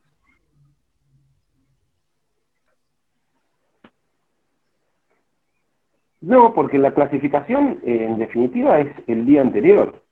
No, 6.21 6.53
porque 6.53 6.77
la 6.77 6.93
clasificación 6.93 7.79
en 7.83 8.17
definitiva 8.19 8.79
es 8.79 8.93
el 9.07 9.25
día 9.25 9.41
anterior. 9.41 10.03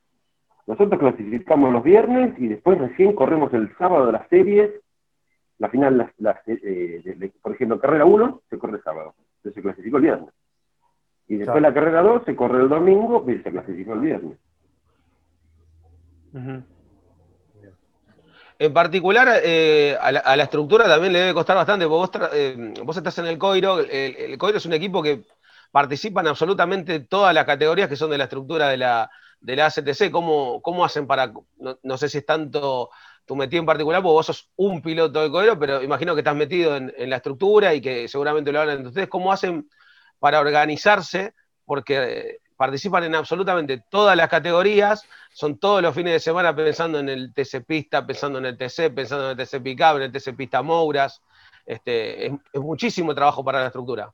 Nosotros 0.68 1.00
clasificamos 1.00 1.72
los 1.72 1.84
viernes 1.84 2.34
y 2.38 2.48
después 2.48 2.78
recién 2.78 3.14
corremos 3.14 3.54
el 3.54 3.76
sábado 3.78 4.06
de 4.06 4.12
las 4.12 4.28
series. 4.30 4.72
La 5.60 5.70
final, 5.70 6.12
eh, 6.46 7.32
por 7.42 7.54
ejemplo, 7.54 7.80
carrera 7.80 8.06
1 8.06 8.42
se 8.50 8.58
corre 8.58 8.78
el 8.78 8.84
se 9.52 9.62
clasificó 9.62 9.98
el 9.98 10.04
viernes. 10.04 10.30
Y 11.28 11.38
después 11.38 11.62
la 11.62 11.74
carrera 11.74 12.02
2 12.02 12.24
se 12.26 12.36
corre 12.36 12.62
el 12.62 12.70
domingo 12.70 13.26
y 13.30 13.38
se 13.40 13.52
clasificó 13.52 13.94
el 13.94 14.00
viernes. 14.00 14.38
En 18.60 18.74
particular, 18.74 19.28
eh, 19.44 19.98
a, 20.00 20.12
la, 20.12 20.44
estructura 20.44 20.88
también 20.88 21.14
le 21.14 21.20
debe 21.20 21.34
costar 21.34 21.56
bastante, 21.56 21.86
vos, 21.86 22.10
eh, 22.34 22.74
vos 22.84 22.98
estás 22.98 23.18
en 23.20 23.28
el 23.28 23.38
Coiro, 23.38 23.80
el, 23.80 24.38
Coiro 24.38 24.58
es 24.58 24.66
un 24.66 24.74
equipo 24.74 25.04
que 25.04 25.24
participa 25.72 26.22
en 26.22 26.28
absolutamente 26.28 27.02
todas 27.02 27.34
las 27.34 27.46
categorías 27.46 27.88
que 27.88 27.96
son 27.96 28.10
de 28.10 28.18
la 28.18 28.24
estructura 28.24 28.70
de 28.70 28.78
la, 28.78 29.12
de 29.40 29.56
la 29.56 29.68
ACTC. 29.68 30.10
¿Cómo, 30.12 30.62
¿Cómo 30.62 30.84
hacen 30.84 31.06
para, 31.06 31.32
no, 31.84 31.98
sé 31.98 32.10
si 32.10 32.20
es 32.20 32.26
tanto 32.26 32.90
tu 33.28 33.36
metido 33.36 33.60
en 33.60 33.66
particular, 33.66 34.02
porque 34.02 34.14
vos 34.14 34.26
sos 34.26 34.50
un 34.56 34.82
piloto 34.82 35.22
de 35.22 35.30
Coiro, 35.30 35.60
pero 35.60 35.84
imagino 35.84 36.16
que 36.16 36.22
estás 36.22 36.36
metido 36.36 36.78
en, 36.78 37.10
la 37.10 37.18
estructura 37.18 37.74
y 37.74 37.82
que 37.82 38.08
seguramente 38.08 38.54
lo 38.54 38.62
hablan 38.62 38.78
entre 38.78 38.88
ustedes. 38.88 39.10
¿Cómo 39.10 39.34
hacen 39.34 39.70
para 40.18 40.40
organizarse? 40.40 41.34
Porque 41.66 41.98
eh, 41.98 42.40
participan 42.56 43.04
en 43.04 43.16
absolutamente 43.16 43.84
todas 43.92 44.16
las 44.16 44.30
categorías, 44.30 45.06
son 45.30 45.60
todos 45.60 45.82
los 45.82 45.94
fines 45.94 46.14
de 46.14 46.20
semana 46.22 46.56
pensando 46.56 47.00
en 47.00 47.10
el 47.10 47.34
TC 47.34 47.66
Pista, 47.66 48.08
pensando 48.08 48.40
en 48.40 48.46
el 48.46 48.58
TC, 48.58 48.96
pensando 48.96 49.30
en 49.30 49.38
el 49.38 49.46
TC 49.46 49.62
Picab, 49.62 49.98
en 49.98 50.04
el 50.04 50.12
TC 50.14 50.34
Pista 50.34 50.62
Mouras. 50.62 51.22
Este, 51.66 52.28
es, 52.28 52.34
muchísimo 52.54 53.14
trabajo 53.14 53.44
para 53.44 53.60
la 53.60 53.68
estructura. 53.68 54.10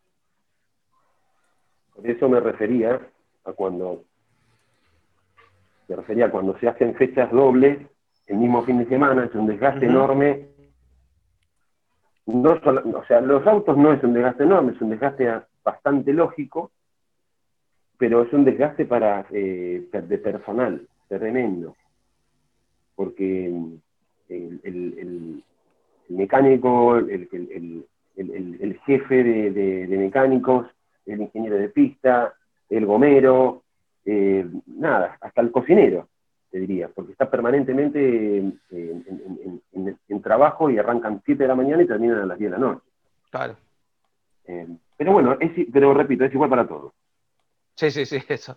Por 1.93 2.10
eso 2.10 2.27
me 2.27 2.39
refería 2.39 3.00
a 3.46 3.51
cuando 3.53 4.05
me 5.88 5.98
refería 5.98 6.25
a 6.25 6.32
cuando 6.32 6.58
se 6.58 6.67
hacen 6.67 6.96
fechas 6.96 7.32
dobles 7.32 7.77
el 8.27 8.38
mismo 8.38 8.63
fin 8.63 8.77
de 8.80 8.86
semana, 8.86 9.25
es 9.25 9.36
un 9.36 9.48
desgaste 9.48 9.86
enorme. 9.86 10.48
No 12.25 12.51
o 12.51 13.06
sea, 13.06 13.20
los 13.20 13.46
autos 13.46 13.77
no 13.77 13.92
es 13.92 14.03
un 14.03 14.13
desgaste 14.13 14.44
enorme, 14.44 14.72
es 14.72 14.82
un 14.82 14.92
desgaste 14.92 15.30
bastante 15.63 16.13
lógico, 16.13 16.72
pero 17.98 18.22
es 18.24 18.32
un 18.32 18.46
desgaste 18.46 18.86
para 18.86 19.25
eh, 19.32 19.88
de 19.92 20.18
personal, 20.18 20.88
tremendo. 21.10 21.75
Porque 22.96 23.48
el, 24.30 25.44
mecánico, 26.10 26.98
el, 26.98 27.27
jefe 28.86 29.24
de, 29.24 29.88
mecánicos, 29.89 30.68
el 31.06 31.22
ingeniero 31.22 31.58
de 31.58 31.70
pista, 31.70 32.34
el 32.70 32.86
gomero, 32.86 33.63
eh, 34.06 34.48
nada, 34.68 35.18
hasta 35.20 35.42
el 35.42 35.51
cocinero 35.51 36.08
te 36.53 36.60
diría, 36.60 36.88
porque 36.88 37.13
está 37.13 37.31
permanentemente 37.31 38.38
en, 38.38 40.22
trabajo 40.22 40.69
y 40.69 40.77
arrancan 40.77 41.19
7 41.25 41.41
de 41.41 41.48
la 41.48 41.55
mañana 41.55 41.81
y 41.81 41.88
terminan 41.88 42.19
a 42.19 42.25
las 42.27 42.38
10 42.38 42.51
de 42.51 42.57
la 42.57 42.63
noche. 42.63 42.81
Claro. 43.31 43.55
Eh, 44.45 44.67
pero 44.95 45.13
bueno, 45.13 45.36
es, 45.39 45.51
pero 45.74 45.95
repito, 45.95 46.24
es 46.24 46.31
igual 46.31 46.51
para 46.51 46.67
todos. 46.67 46.93
Sí, 47.75 47.89
sí, 47.89 48.05
sí, 48.05 48.22
eso. 48.29 48.55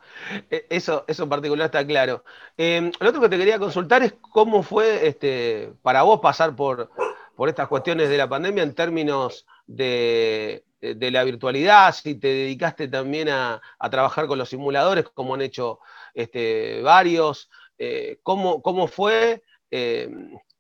E, 0.50 0.67
eso, 0.69 1.07
eso 1.09 1.23
en 1.23 1.29
particular 1.31 1.65
está 1.65 1.87
claro. 1.87 2.23
Eh, 2.59 2.93
lo 3.00 3.09
otro 3.09 3.23
que 3.23 3.31
te 3.31 3.38
quería 3.38 3.59
consultar 3.59 4.03
es 4.03 4.12
cómo 4.21 4.62
fue 4.62 5.09
este, 5.09 5.73
para 5.81 6.03
vos 6.03 6.21
pasar 6.21 6.55
por, 6.55 6.91
por 7.35 7.49
estas 7.49 7.67
cuestiones 7.67 8.11
de 8.11 8.19
la 8.19 8.29
pandemia 8.29 8.62
en 8.62 8.75
términos 8.75 9.47
de, 9.67 10.65
la 10.81 11.25
virtualidad, 11.25 11.95
si 11.95 12.15
te 12.17 12.29
dedicaste 12.29 12.88
también 12.88 13.31
a, 13.31 13.62
a, 13.79 13.91
trabajar 13.91 14.26
con 14.26 14.38
los 14.38 14.50
simuladores, 14.50 15.09
como 15.09 15.35
han 15.35 15.41
hecho 15.41 15.81
este, 16.15 16.83
varios, 16.83 17.50
eh, 17.78 18.18
cómo, 18.23 18.88
fue 18.88 19.42
eh, 19.71 20.11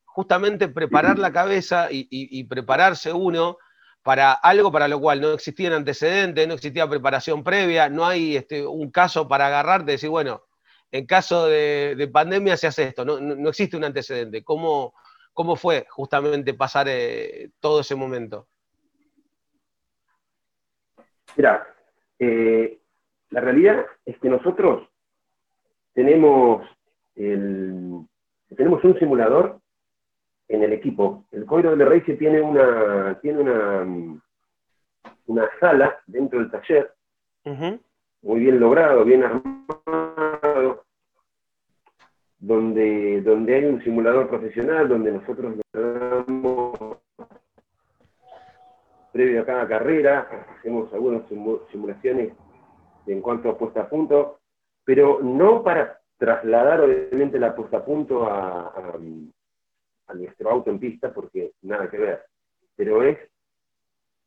justamente 0.04 0.68
preparar 0.68 1.18
la 1.18 1.32
cabeza 1.32 1.88
y, 1.90 2.44
prepararse 2.44 3.12
uno 3.12 3.58
para 4.02 4.32
algo 4.32 4.70
para 4.70 4.86
lo 4.86 5.00
cual 5.00 5.20
no 5.20 5.32
existían 5.32 5.72
antecedentes, 5.72 6.46
no 6.46 6.54
existía 6.54 6.88
preparación 6.88 7.42
previa, 7.42 7.88
no 7.88 8.06
hay 8.06 8.36
este, 8.36 8.64
un 8.64 8.90
caso 8.90 9.26
para 9.26 9.48
agarrarte 9.48 9.92
y 9.92 9.94
decir, 9.94 10.10
bueno, 10.10 10.42
en 10.92 11.06
caso 11.06 11.46
de, 11.46 12.08
pandemia 12.12 12.56
se 12.56 12.68
hace 12.68 12.84
esto, 12.84 13.04
no, 13.04 13.48
existe 13.48 13.76
un 13.76 13.84
antecedente. 13.84 14.44
¿Cómo, 14.44 14.94
cómo 15.32 15.56
fue 15.56 15.86
justamente 15.90 16.54
pasar 16.54 16.86
eh, 16.88 17.50
todo 17.58 17.80
ese 17.80 17.96
momento? 17.96 18.46
Mira, 21.36 21.66
la 22.18 23.40
realidad 23.40 23.84
es 24.04 24.18
que 24.20 24.28
nosotros 24.28 24.88
tenemos 25.92 26.66
tenemos 27.16 28.84
un 28.84 28.98
simulador 28.98 29.58
en 30.48 30.62
el 30.62 30.72
equipo. 30.72 31.24
El 31.32 31.46
Coiro 31.46 31.74
de 31.74 31.84
Race 31.84 32.14
tiene 32.14 32.40
una, 32.40 33.18
tiene 33.20 33.40
una, 33.40 34.20
una 35.26 35.48
sala 35.58 35.98
dentro 36.06 36.38
del 36.38 36.50
taller, 36.50 36.92
muy 38.22 38.40
bien 38.40 38.60
logrado, 38.60 39.04
bien 39.04 39.22
armado, 39.22 40.84
donde, 42.38 43.22
donde 43.22 43.54
hay 43.54 43.64
un 43.64 43.82
simulador 43.82 44.28
profesional, 44.28 44.88
donde 44.88 45.12
nosotros 45.12 45.54
damos 45.72 46.98
previo 49.12 49.40
a 49.40 49.46
cada 49.46 49.66
carrera, 49.66 50.28
hacemos 50.58 50.92
algunas 50.92 51.22
simulaciones 51.70 52.32
en 53.06 53.22
cuanto 53.22 53.48
a 53.48 53.56
puesta 53.56 53.82
a 53.82 53.88
punto, 53.88 54.40
pero 54.84 55.20
no 55.22 55.62
para 55.62 56.00
trasladar 56.18 56.80
obviamente 56.80 57.38
la 57.38 57.54
puesta 57.54 57.78
a 57.78 57.84
punto 57.84 58.26
a, 58.26 58.98
nuestro 60.14 60.50
auto 60.50 60.70
en 60.70 60.78
pista, 60.78 61.12
porque 61.12 61.52
nada 61.62 61.90
que 61.90 61.98
ver, 61.98 62.22
pero 62.76 63.02
es 63.02 63.18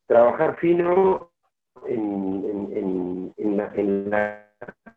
trabajar 0.06 0.58
fino 0.58 1.32
en, 1.88 3.34
la, 3.38 4.46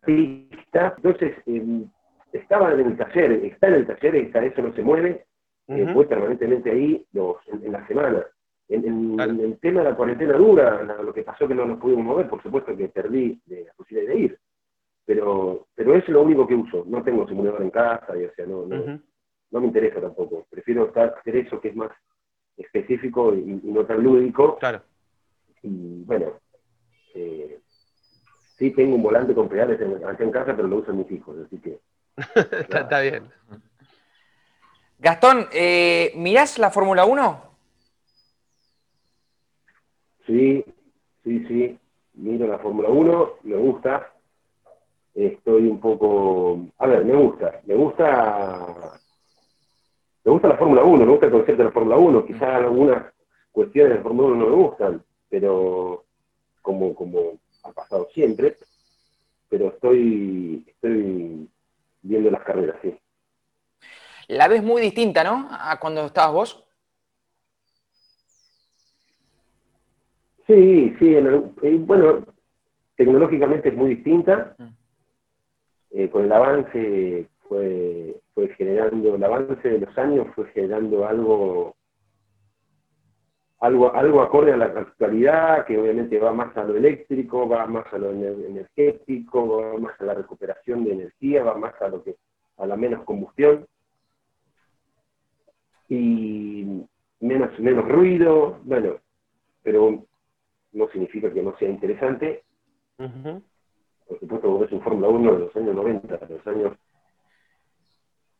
pista. 0.04 0.94
Entonces, 0.96 1.36
em, 1.46 1.88
estaba 2.32 2.72
en 2.72 2.80
el 2.80 2.96
taller, 2.96 3.32
está 3.44 3.68
en 3.68 3.74
el 3.74 3.86
taller, 3.86 4.16
está, 4.16 4.44
eso 4.44 4.62
no 4.62 4.72
se 4.74 4.82
mueve, 4.82 5.24
uh 5.68 5.92
fue 5.94 6.06
permanentemente 6.06 6.70
ahí 6.70 7.06
los, 7.12 7.36
en, 7.46 7.70
la 7.72 7.86
semana. 7.86 8.26
En, 8.68 9.18
el 9.20 9.58
tema 9.60 9.82
de 9.82 9.90
la 9.90 9.96
cuarentena 9.96 10.34
dura, 10.34 10.82
lo 10.82 11.12
que 11.14 11.22
pasó 11.22 11.46
que 11.46 11.54
no 11.54 11.64
nos 11.64 11.78
pudimos 11.78 12.04
mover, 12.04 12.28
por 12.28 12.42
supuesto 12.42 12.76
que 12.76 12.88
perdí 12.88 13.40
la 13.46 13.72
posibilidad 13.74 14.12
de 14.12 14.18
ir. 14.18 14.38
Pero, 15.04 15.66
pero 15.74 15.96
es 15.96 16.08
lo 16.08 16.22
único 16.22 16.46
que 16.46 16.54
uso. 16.54 16.84
No 16.86 17.02
tengo 17.02 17.26
simulador 17.26 17.62
en 17.62 17.70
casa, 17.70 18.16
y, 18.16 18.24
o 18.24 18.32
sea, 18.34 18.46
no, 18.46 18.66
no, 18.66 19.60
me 19.60 19.66
interesa 19.66 20.00
tampoco. 20.00 20.46
Prefiero 20.48 20.92
hacer 20.94 21.36
eso 21.36 21.60
que 21.60 21.68
es 21.68 21.76
más 21.76 21.90
específico 22.56 23.34
y, 23.34 23.60
no 23.64 23.84
tan 23.84 24.02
lúdico. 24.02 24.58
Claro. 24.58 24.82
Y 25.62 26.04
bueno, 26.04 26.40
eh, 27.14 27.60
sí 28.56 28.70
tengo 28.70 28.96
un 28.96 29.02
volante 29.02 29.34
con 29.34 29.48
pedales 29.48 29.80
acá 30.04 30.22
en 30.22 30.30
casa, 30.30 30.54
pero 30.54 30.68
lo 30.68 30.76
usan 30.76 30.98
mis 30.98 31.10
hijos, 31.10 31.36
así 31.44 31.58
que. 31.58 31.80
está, 32.78 33.00
bien. 33.00 33.30
Gastón, 34.98 35.46
eh, 35.52 36.12
¿mirás 36.16 36.58
la 36.58 36.70
Fórmula 36.70 37.04
1? 37.04 37.52
Sí, 40.26 40.64
sí, 41.24 41.44
sí. 41.46 41.78
Miro 42.14 42.46
la 42.46 42.58
Fórmula 42.58 42.88
1, 42.88 43.32
me 43.42 43.56
gusta. 43.56 44.11
Estoy 45.14 45.66
un 45.66 45.80
poco. 45.80 46.68
A 46.78 46.86
ver, 46.86 47.04
me 47.04 47.14
gusta. 47.14 47.60
Me 47.66 47.74
gusta. 47.74 48.98
Me 50.24 50.32
gusta 50.32 50.48
la 50.48 50.56
Fórmula 50.56 50.84
1, 50.84 51.04
me 51.04 51.10
gusta 51.10 51.26
el 51.26 51.32
concepto 51.32 51.62
de 51.62 51.64
la 51.64 51.72
Fórmula 51.72 51.96
1. 51.96 52.26
Quizás 52.26 52.42
algunas 52.42 53.12
cuestiones 53.50 53.90
de 53.90 53.96
la 53.96 54.02
Fórmula 54.02 54.28
1 54.28 54.36
no 54.36 54.46
me 54.46 54.62
gustan, 54.62 55.04
pero 55.28 56.04
como, 56.62 56.94
como 56.94 57.38
ha 57.64 57.72
pasado 57.72 58.08
siempre. 58.14 58.56
Pero 59.48 59.68
estoy, 59.68 60.64
estoy 60.66 61.48
viendo 62.02 62.30
las 62.30 62.42
carreras, 62.42 62.76
sí. 62.82 62.96
La 64.28 64.48
ves 64.48 64.62
muy 64.62 64.80
distinta, 64.80 65.24
¿no? 65.24 65.48
A 65.50 65.78
cuando 65.78 66.06
estabas 66.06 66.32
vos. 66.32 66.64
Sí, 70.46 70.94
sí, 70.98 71.14
eh, 71.14 71.76
bueno, 71.80 72.24
tecnológicamente 72.96 73.68
es 73.68 73.76
muy 73.76 73.94
distinta. 73.94 74.56
Eh, 75.94 76.08
con 76.08 76.24
el 76.24 76.32
avance 76.32 77.28
fue, 77.48 78.16
fue 78.34 78.48
generando, 78.56 79.14
el 79.14 79.24
avance 79.24 79.68
de 79.68 79.78
los 79.78 79.98
años 79.98 80.26
fue 80.34 80.46
generando 80.52 81.06
algo, 81.06 81.76
algo, 83.60 83.94
algo 83.94 84.22
acorde 84.22 84.52
a 84.52 84.56
la 84.56 84.64
actualidad, 84.64 85.66
que 85.66 85.78
obviamente 85.78 86.18
va 86.18 86.32
más 86.32 86.56
a 86.56 86.64
lo 86.64 86.76
eléctrico, 86.76 87.46
va 87.46 87.66
más 87.66 87.84
a 87.92 87.98
lo 87.98 88.10
energético, 88.10 89.46
va 89.48 89.78
más 89.78 90.00
a 90.00 90.04
la 90.04 90.14
recuperación 90.14 90.84
de 90.84 90.92
energía, 90.92 91.44
va 91.44 91.58
más 91.58 91.74
a 91.82 91.88
lo 91.88 92.02
que, 92.02 92.16
a 92.56 92.66
la 92.66 92.76
menos 92.76 93.04
combustión 93.04 93.66
y 95.88 96.86
menos, 97.20 97.58
menos 97.60 97.86
ruido, 97.86 98.60
bueno, 98.64 98.96
pero 99.62 100.04
no 100.72 100.88
significa 100.88 101.30
que 101.30 101.42
no 101.42 101.54
sea 101.58 101.68
interesante. 101.68 102.44
Por 104.12 104.20
supuesto, 104.20 104.50
vos 104.50 104.60
ves 104.60 104.72
un 104.72 104.82
Fórmula 104.82 105.08
1 105.08 105.32
de 105.32 105.38
los 105.38 105.56
años 105.56 105.74
90, 105.74 106.16
de 106.18 106.36
los 106.36 106.46
años 106.46 106.72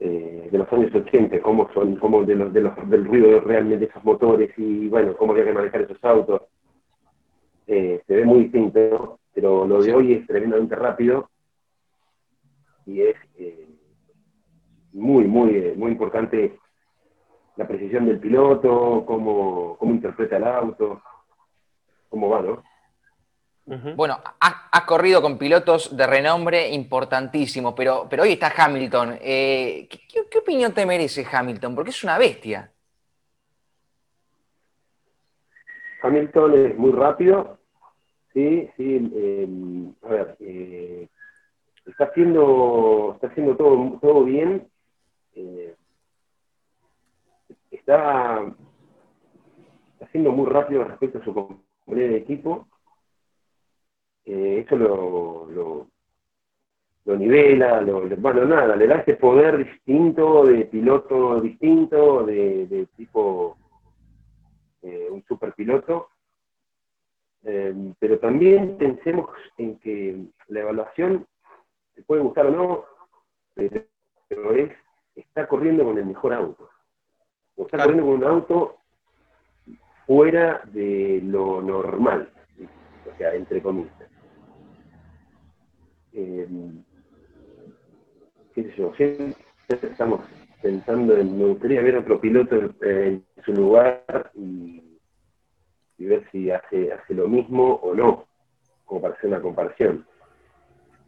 eh, 0.01 0.49
de 0.53 0.59
los 0.59 0.71
años 0.71 0.95
80, 0.95 1.41
cómo 1.41 1.73
son, 1.73 1.97
cómo 1.97 2.25
de 2.25 2.35
los, 2.35 2.53
de 2.53 2.61
los, 2.61 2.91
del 2.91 3.07
ruido 3.07 3.41
realmente 3.41 3.87
de 3.87 3.91
esos 3.91 4.05
motores 4.05 4.53
y 4.59 4.89
bueno, 4.89 5.17
cómo 5.17 5.33
había 5.33 5.47
que 5.47 5.53
manejar 5.55 5.81
esos 5.81 6.05
autos. 6.05 6.43
Eh, 7.67 8.03
se 8.07 8.17
ve 8.17 8.27
muy 8.27 8.41
distinto, 8.41 9.19
pero 9.33 9.67
lo 9.67 9.81
de 9.81 9.95
hoy 9.95 10.13
es 10.13 10.27
tremendamente 10.27 10.77
rápido 10.77 11.31
y 12.85 13.01
es 13.01 13.17
eh, 13.39 13.67
muy, 14.93 15.25
muy, 15.25 15.73
muy 15.75 15.93
importante 15.93 16.59
la 17.57 17.67
precisión 17.67 18.05
del 18.05 18.21
piloto, 18.21 19.05
cómo, 19.07 19.79
cómo 19.79 19.95
interpreta 19.95 20.37
el 20.37 20.45
auto 20.45 21.01
cómo 22.11 22.29
va, 22.29 22.43
¿no? 22.43 22.63
Bueno, 23.65 24.19
has 24.41 24.83
corrido 24.87 25.23
con 25.23 25.39
pilotos 25.39 25.97
de 25.97 26.07
renombre 26.07 26.69
importantísimo, 26.71 27.75
pero, 27.75 28.07
pero 28.11 28.25
hoy 28.25 28.33
está 28.33 28.53
Hamilton. 28.57 29.19
Eh, 29.21 29.89
¿qué, 29.89 30.39
opinión 30.39 30.75
te 30.75 30.85
merece 30.85 31.25
Hamilton? 31.31 31.75
Porque 31.75 31.91
es 31.91 32.03
una 32.03 32.19
bestia. 32.19 32.73
Hamilton 36.03 36.67
es 36.67 36.77
muy 36.77 36.91
rápido, 36.91 37.59
sí, 38.35 38.69
sí. 38.77 39.13
Eh, 39.15 39.49
a 40.03 40.09
ver, 40.09 40.37
eh, 40.41 41.09
está 41.87 42.07
haciendo, 42.07 43.13
está 43.15 43.29
haciendo 43.29 43.57
todo, 43.57 43.99
todo 44.01 44.25
bien. 44.25 44.69
está, 47.71 48.43
está 49.93 50.05
haciendo 50.07 50.33
muy 50.33 50.47
rápido 50.51 50.83
respecto 50.83 51.19
a 51.19 51.25
su 51.25 51.63
de 51.87 52.17
equipo, 52.17 52.67
eh, 54.25 54.65
eso 54.65 54.77
lo, 54.77 55.89
lo, 57.05 57.17
nivela, 57.17 57.81
lo, 57.81 58.09
bueno, 58.17 58.45
nada, 58.45 58.77
le 58.77 58.87
da 58.87 58.97
ese 58.97 59.15
poder 59.15 59.65
distinto, 59.65 60.45
de 60.45 60.67
piloto 60.67 61.41
distinto, 61.41 62.25
de, 62.25 62.87
tipo 62.97 63.57
eh, 64.83 65.09
un 65.11 65.25
superpiloto. 65.25 66.09
Eh, 67.45 67.75
pero 67.99 68.19
también 68.21 68.77
pensemos 68.79 69.31
en 69.59 69.79
que 69.81 70.17
la 70.49 70.61
evaluación, 70.61 71.27
se 71.95 72.03
puede 72.03 72.23
gustar 72.23 72.47
o 72.47 72.51
no, 72.51 72.85
pero 73.55 74.55
es, 74.55 74.71
está 75.17 75.49
corriendo 75.49 75.85
con 75.85 75.99
el 75.99 76.07
mejor 76.07 76.33
auto. 76.33 76.71
O 77.57 77.65
está 77.65 77.79
corriendo 77.79 78.07
con 78.07 78.15
un 78.15 78.25
auto 78.25 78.79
fuera 80.07 80.63
de 80.73 81.21
lo 81.25 81.63
normal, 81.63 82.31
o 83.13 83.17
sea, 83.17 83.35
entre 83.35 83.63
comillas. 83.63 84.02
Eh, 86.15 86.47
qué 88.55 88.63
sé 88.65 88.75
yo, 88.77 88.93
siempre 88.95 89.35
estamos 89.69 90.21
pensando 90.61 91.17
en, 91.17 91.39
me 91.39 91.47
gustaría 91.47 91.83
ver 91.83 91.97
otro 91.97 92.21
piloto 92.21 92.57
en, 92.83 93.25
su 93.45 93.53
lugar 93.53 94.31
y, 94.35 94.83
ver 95.99 96.29
si 96.33 96.51
hace, 96.51 96.93
hace 96.93 97.15
lo 97.15 97.29
mismo 97.29 97.75
o 97.75 97.95
no, 97.95 98.27
como 98.85 99.03
para 99.03 99.15
hacer 99.15 99.29
una 99.31 99.41
comparación. 99.41 100.05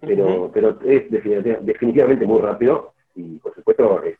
Pero, 0.01 0.51
pero 0.53 0.79
es 0.83 1.11
definitivamente 1.11 2.27
muy 2.27 2.40
rápido 2.40 2.95
y 3.17 3.38
por 3.38 3.55
supuesto 3.55 4.03
es 4.05 4.17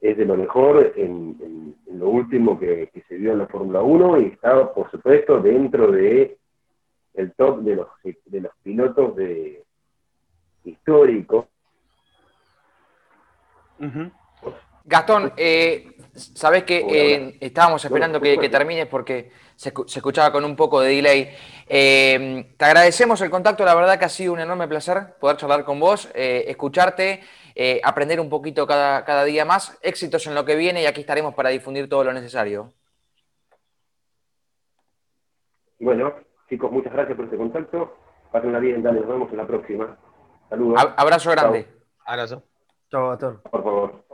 es 0.00 0.16
de 0.16 0.24
lo 0.24 0.36
mejor 0.36 0.92
en, 0.96 1.74
lo 1.92 2.08
último 2.08 2.58
que, 2.58 2.90
se 3.08 3.16
vio 3.16 3.32
en 3.32 3.38
la 3.38 3.46
Fórmula 3.46 3.82
1 3.82 4.20
y 4.20 4.26
está, 4.26 4.72
por 4.72 4.90
supuesto, 4.90 5.40
dentro 5.40 5.90
de 5.90 6.36
el 7.14 7.32
top 7.32 7.60
de 7.60 7.76
los, 7.76 7.88
de 8.26 8.40
los 8.40 8.52
pilotos 8.62 9.16
de 9.16 9.64
históricos. 10.66 11.46
Gastón, 14.84 15.32
eh, 15.36 15.96
sabes 16.14 16.64
que 16.64 16.78
eh, 16.78 17.38
estábamos 17.40 17.84
esperando 17.84 18.20
que, 18.20 18.38
que, 18.38 18.48
termines 18.48 18.86
porque 18.86 19.30
se, 19.56 19.70
escuchaba 19.70 20.30
con 20.30 20.44
un 20.44 20.54
poco 20.54 20.80
de 20.80 20.94
delay. 20.94 21.30
Eh, 21.66 22.54
te 22.56 22.64
agradecemos 22.64 23.20
el 23.20 23.30
contacto, 23.30 23.64
la 23.64 23.74
verdad 23.74 23.98
que 23.98 24.04
ha 24.04 24.10
sido 24.10 24.32
un 24.32 24.40
enorme 24.40 24.68
placer 24.68 25.16
poder 25.18 25.36
charlar 25.36 25.64
con 25.64 25.80
vos, 25.80 26.10
eh, 26.14 26.44
escucharte 26.48 27.20
eh, 27.58 27.80
aprender 27.82 28.20
un 28.20 28.28
poquito 28.28 28.66
cada, 28.66 29.04
cada 29.04 29.24
día 29.24 29.44
más. 29.44 29.78
Éxitos 29.82 30.26
en 30.26 30.34
lo 30.34 30.44
que 30.44 30.56
viene 30.56 30.82
y 30.82 30.86
aquí 30.86 31.00
estaremos 31.00 31.34
para 31.34 31.48
difundir 31.48 31.88
todo 31.88 32.04
lo 32.04 32.12
necesario. 32.12 32.72
Bueno, 35.80 36.14
chicos, 36.48 36.70
muchas 36.70 36.92
gracias 36.92 37.16
por 37.16 37.24
este 37.24 37.36
contacto. 37.36 37.96
Pásenla 38.30 38.58
bien, 38.58 38.82
dale, 38.82 39.00
nos 39.00 39.08
vemos 39.08 39.30
en 39.30 39.36
la 39.38 39.46
próxima. 39.46 39.98
Saludos. 40.48 40.86
Abrazo 40.96 41.30
grande. 41.30 41.68
Abrazo. 42.04 42.42
Chao, 42.90 43.10
Gastón. 43.10 43.40
Por 43.50 43.62
favor. 43.62 44.06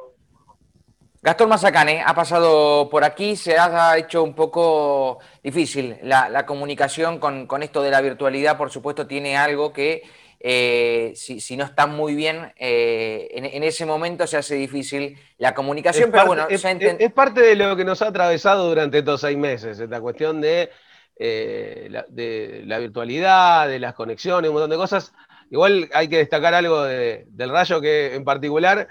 Gastón 1.25 1.51
Mazacane 1.51 2.03
ha 2.05 2.15
pasado 2.15 2.89
por 2.91 3.05
aquí, 3.05 3.37
se 3.37 3.57
ha 3.57 3.97
hecho 3.97 4.25
un 4.25 4.35
poco 4.35 5.21
difícil 5.41 5.97
la, 6.03 6.45
comunicación 6.45 7.21
con, 7.21 7.47
con, 7.47 7.63
esto 7.63 7.81
de 7.81 7.93
la 7.93 8.01
virtualidad, 8.01 8.57
por 8.57 8.71
supuesto 8.71 9.07
tiene 9.07 9.37
algo 9.37 9.73
que 9.73 10.03
eh, 10.41 11.13
si, 11.15 11.57
no 11.57 11.65
está 11.65 11.87
muy 11.87 12.17
bien, 12.17 12.53
eh, 12.57 13.29
en, 13.31 13.63
ese 13.63 13.87
momento 13.87 14.27
se 14.27 14.39
hace 14.39 14.57
difícil 14.57 15.17
la 15.39 15.55
comunicación, 15.55 16.07
es 16.07 16.11
pero 16.11 16.27
parte, 16.27 16.29
bueno, 16.29 16.99
es, 16.99 17.13
parte 17.13 17.41
de 17.43 17.55
lo 17.55 17.77
que 17.77 17.85
nos 17.85 18.03
ha 18.03 18.09
atravesado 18.09 18.69
durante 18.69 18.99
estos 18.99 19.21
seis 19.21 19.39
meses, 19.39 19.79
esta 19.79 20.01
cuestión 20.01 20.41
de 20.41 20.71
eh, 21.17 21.89
de 22.09 22.63
la 22.67 22.79
virtualidad, 22.79 23.69
de 23.69 23.79
las 23.79 23.95
conexiones, 23.95 24.49
un 24.49 24.55
montón 24.55 24.71
de 24.71 24.77
cosas. 24.77 25.13
Igual 25.53 25.91
hay 25.93 26.09
que 26.09 26.17
destacar 26.17 26.55
algo 26.55 26.83
del 26.83 27.51
Rayo 27.51 27.79
que 27.83 28.15
en 28.15 28.25
particular 28.25 28.89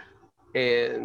eh, 0.53 0.95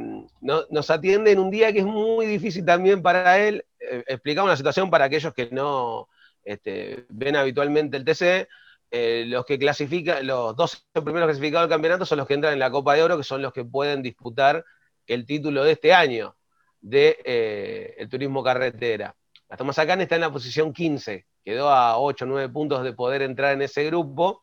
nos 0.42 0.90
atiende 0.90 1.33
en 1.33 1.38
un 1.38 1.51
día 1.51 1.73
que 1.73 1.79
es 1.79 1.87
muy 1.87 2.27
difícil 2.27 2.62
también 2.62 3.01
para 3.01 3.38
él. 3.38 3.64
Eh, 3.81 4.05
explicamos 4.07 4.49
una 4.49 4.57
situación 4.59 4.90
para 4.90 5.07
aquellos 5.07 5.33
que 5.33 5.49
no 5.51 6.09
este, 6.45 7.07
ven 7.09 7.37
habitualmente 7.37 7.97
el 7.97 8.05
TC. 8.05 8.47
Eh, 8.90 9.25
los 9.29 9.47
que 9.47 9.59
clasifican, 9.59 10.27
los 10.27 10.55
dos 10.55 10.87
primeros 10.92 11.27
clasificados 11.29 11.71
del 11.71 11.75
campeonato 11.75 12.05
son 12.05 12.19
los 12.19 12.27
que 12.27 12.35
entran 12.35 12.53
en 12.53 12.59
la 12.59 12.71
Copa 12.71 12.95
de 12.95 13.03
Oro, 13.03 13.16
que 13.16 13.25
son 13.25 13.40
los 13.40 13.55
que 13.55 13.64
pueden 13.64 14.03
disputar 14.03 14.62
el 15.07 15.25
título 15.25 15.64
de 15.64 15.73
este 15.73 15.95
año 15.95 16.37
de 16.83 17.97
el 17.97 18.11
turismo 18.11 18.45
carretera. 18.45 19.16
Gastón 19.49 19.69
Mazacán 19.69 20.03
está 20.03 20.16
en 20.16 20.21
la 20.21 20.31
posición 20.31 20.75
15, 20.75 21.25
quedó 21.42 21.71
a 21.71 21.99
8 21.99 22.27
o 22.27 22.29
9 22.29 22.53
puntos 22.53 22.85
de 22.85 22.92
poder 22.92 23.23
entrar 23.23 23.55
en 23.55 23.62
ese 23.62 23.85
grupo. 23.85 24.42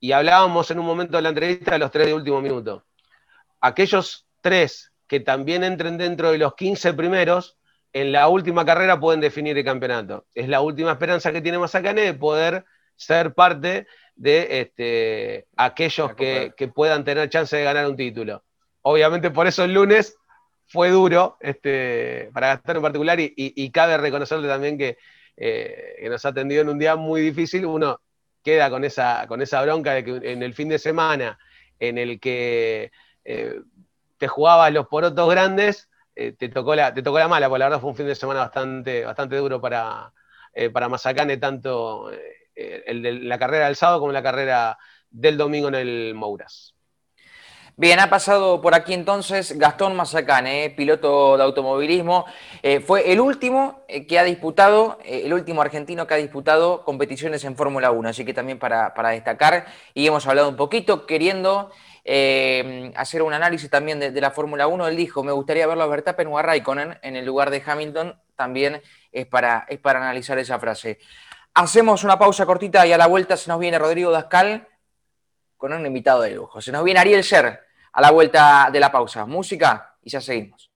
Y 0.00 0.12
hablábamos 0.12 0.70
en 0.70 0.78
un 0.78 0.86
momento 0.86 1.16
de 1.16 1.22
la 1.22 1.28
entrevista 1.28 1.72
de 1.72 1.78
los 1.78 1.90
tres 1.90 2.06
de 2.06 2.14
último 2.14 2.40
minuto. 2.40 2.84
Aquellos 3.60 4.26
tres 4.40 4.92
que 5.06 5.20
también 5.20 5.62
entren 5.62 5.98
dentro 5.98 6.32
de 6.32 6.38
los 6.38 6.54
15 6.54 6.94
primeros, 6.94 7.58
en 7.92 8.12
la 8.12 8.28
última 8.28 8.64
carrera 8.64 8.98
pueden 8.98 9.20
definir 9.20 9.58
el 9.58 9.64
campeonato. 9.64 10.24
Es 10.34 10.48
la 10.48 10.60
última 10.60 10.92
esperanza 10.92 11.32
que 11.32 11.40
tiene 11.42 11.58
Mazacané 11.58 12.02
de 12.02 12.14
poder 12.14 12.64
ser 12.96 13.34
parte 13.34 13.86
de 14.14 14.60
este, 14.60 15.46
aquellos 15.56 16.14
que, 16.14 16.54
puedan 16.74 17.04
tener 17.04 17.28
chance 17.28 17.56
de 17.56 17.64
ganar 17.64 17.86
un 17.88 17.96
título. 17.96 18.44
Obviamente 18.82 19.30
por 19.30 19.46
eso 19.46 19.64
el 19.64 19.74
lunes 19.74 20.16
fue 20.68 20.90
duro 20.90 21.36
este, 21.40 22.30
para 22.32 22.48
gastar 22.48 22.76
en 22.76 22.82
particular 22.82 23.18
y, 23.20 23.70
cabe 23.72 23.98
reconocerle 23.98 24.46
también 24.46 24.78
que, 24.78 24.96
eh, 25.36 25.96
que, 26.00 26.08
nos 26.08 26.24
ha 26.24 26.28
atendido 26.28 26.62
en 26.62 26.68
un 26.68 26.78
día 26.78 26.96
muy 26.96 27.20
difícil. 27.20 27.66
Uno 27.66 28.00
queda 28.42 28.70
con 28.70 28.84
esa, 28.84 29.26
con 29.28 29.42
esa 29.42 29.62
bronca 29.62 29.94
de 29.94 30.04
que 30.04 30.32
en 30.32 30.42
el 30.42 30.54
fin 30.54 30.68
de 30.68 30.78
semana 30.78 31.38
en 31.78 31.98
el 31.98 32.20
que 32.20 32.92
eh, 33.24 33.60
te 34.18 34.28
jugabas 34.28 34.72
los 34.72 34.86
porotos 34.86 35.30
grandes, 35.30 35.88
eh, 36.14 36.32
te, 36.32 36.48
tocó 36.48 36.74
la, 36.74 36.92
te 36.92 37.02
tocó 37.02 37.18
la 37.18 37.28
mala, 37.28 37.48
porque 37.48 37.60
la 37.60 37.66
verdad 37.66 37.80
fue 37.80 37.90
un 37.90 37.96
fin 37.96 38.06
de 38.06 38.14
semana 38.14 38.40
bastante, 38.40 39.04
bastante 39.04 39.36
duro 39.36 39.60
para, 39.60 40.12
eh, 40.52 40.70
para 40.70 40.88
Mazacane, 40.88 41.36
tanto 41.38 42.10
el 42.54 43.02
de 43.02 43.12
la 43.12 43.38
carrera 43.38 43.66
del 43.66 43.76
sábado 43.76 44.00
como 44.00 44.12
la 44.12 44.22
carrera 44.22 44.76
del 45.08 45.38
domingo 45.38 45.68
en 45.68 45.76
el 45.76 46.14
Mouras. 46.14 46.74
Bien, 47.80 47.98
ha 47.98 48.10
pasado 48.10 48.60
por 48.60 48.74
aquí 48.74 48.92
entonces 48.92 49.56
Gastón 49.56 49.96
Mazacane, 49.96 50.68
piloto 50.76 51.38
de 51.38 51.42
automovilismo. 51.42 52.26
fue 52.86 53.10
el 53.10 53.22
último 53.22 53.86
que 54.06 54.18
ha 54.18 54.24
disputado, 54.24 54.98
el 55.02 55.32
último 55.32 55.62
argentino 55.62 56.06
que 56.06 56.12
ha 56.12 56.18
disputado 56.18 56.84
competiciones 56.84 57.42
en 57.44 57.56
Fórmula 57.56 57.90
1, 57.90 58.10
así 58.10 58.22
que 58.26 58.34
también 58.34 58.58
para, 58.58 58.92
para, 58.92 59.08
destacar. 59.08 59.64
Y 59.94 60.06
hemos 60.06 60.26
hablado 60.26 60.50
un 60.50 60.56
poquito 60.56 61.06
queriendo 61.06 61.70
eh, 62.04 62.92
hacer 62.96 63.22
un 63.22 63.32
análisis 63.32 63.70
también 63.70 63.98
de, 63.98 64.20
la 64.20 64.30
Fórmula 64.30 64.66
1. 64.66 64.86
Él 64.86 64.96
dijo, 64.96 65.24
me 65.24 65.32
gustaría 65.32 65.66
verlo 65.66 65.84
a 65.84 65.86
Verstappen 65.86 66.28
o 66.28 66.36
a 66.36 66.42
Raikkonen 66.42 66.98
en 67.00 67.16
el 67.16 67.24
lugar 67.24 67.48
de 67.48 67.62
Hamilton. 67.64 68.20
También 68.36 68.82
es 69.10 69.24
para, 69.24 69.64
es 69.70 69.78
para 69.78 70.00
analizar 70.00 70.38
esa 70.38 70.58
frase. 70.58 70.98
Hacemos 71.54 72.04
una 72.04 72.18
pausa 72.18 72.44
cortita 72.44 72.86
y 72.86 72.92
a 72.92 72.98
la 72.98 73.06
vuelta 73.06 73.38
se 73.38 73.48
nos 73.48 73.58
viene 73.58 73.78
Rodrigo 73.78 74.10
Dascal 74.10 74.68
con 75.56 75.72
un 75.72 75.86
invitado 75.86 76.20
de 76.20 76.32
lujo. 76.32 76.60
Se 76.60 76.72
nos 76.72 76.84
viene 76.84 77.00
Ariel 77.00 77.24
Ser 77.24 77.69
a 77.92 78.00
la 78.00 78.10
vuelta 78.10 78.68
de 78.72 78.80
la 78.80 78.90
pausa. 78.90 79.26
Música 79.26 79.96
y 80.02 80.10
ya 80.10 80.20
seguimos. 80.20 80.69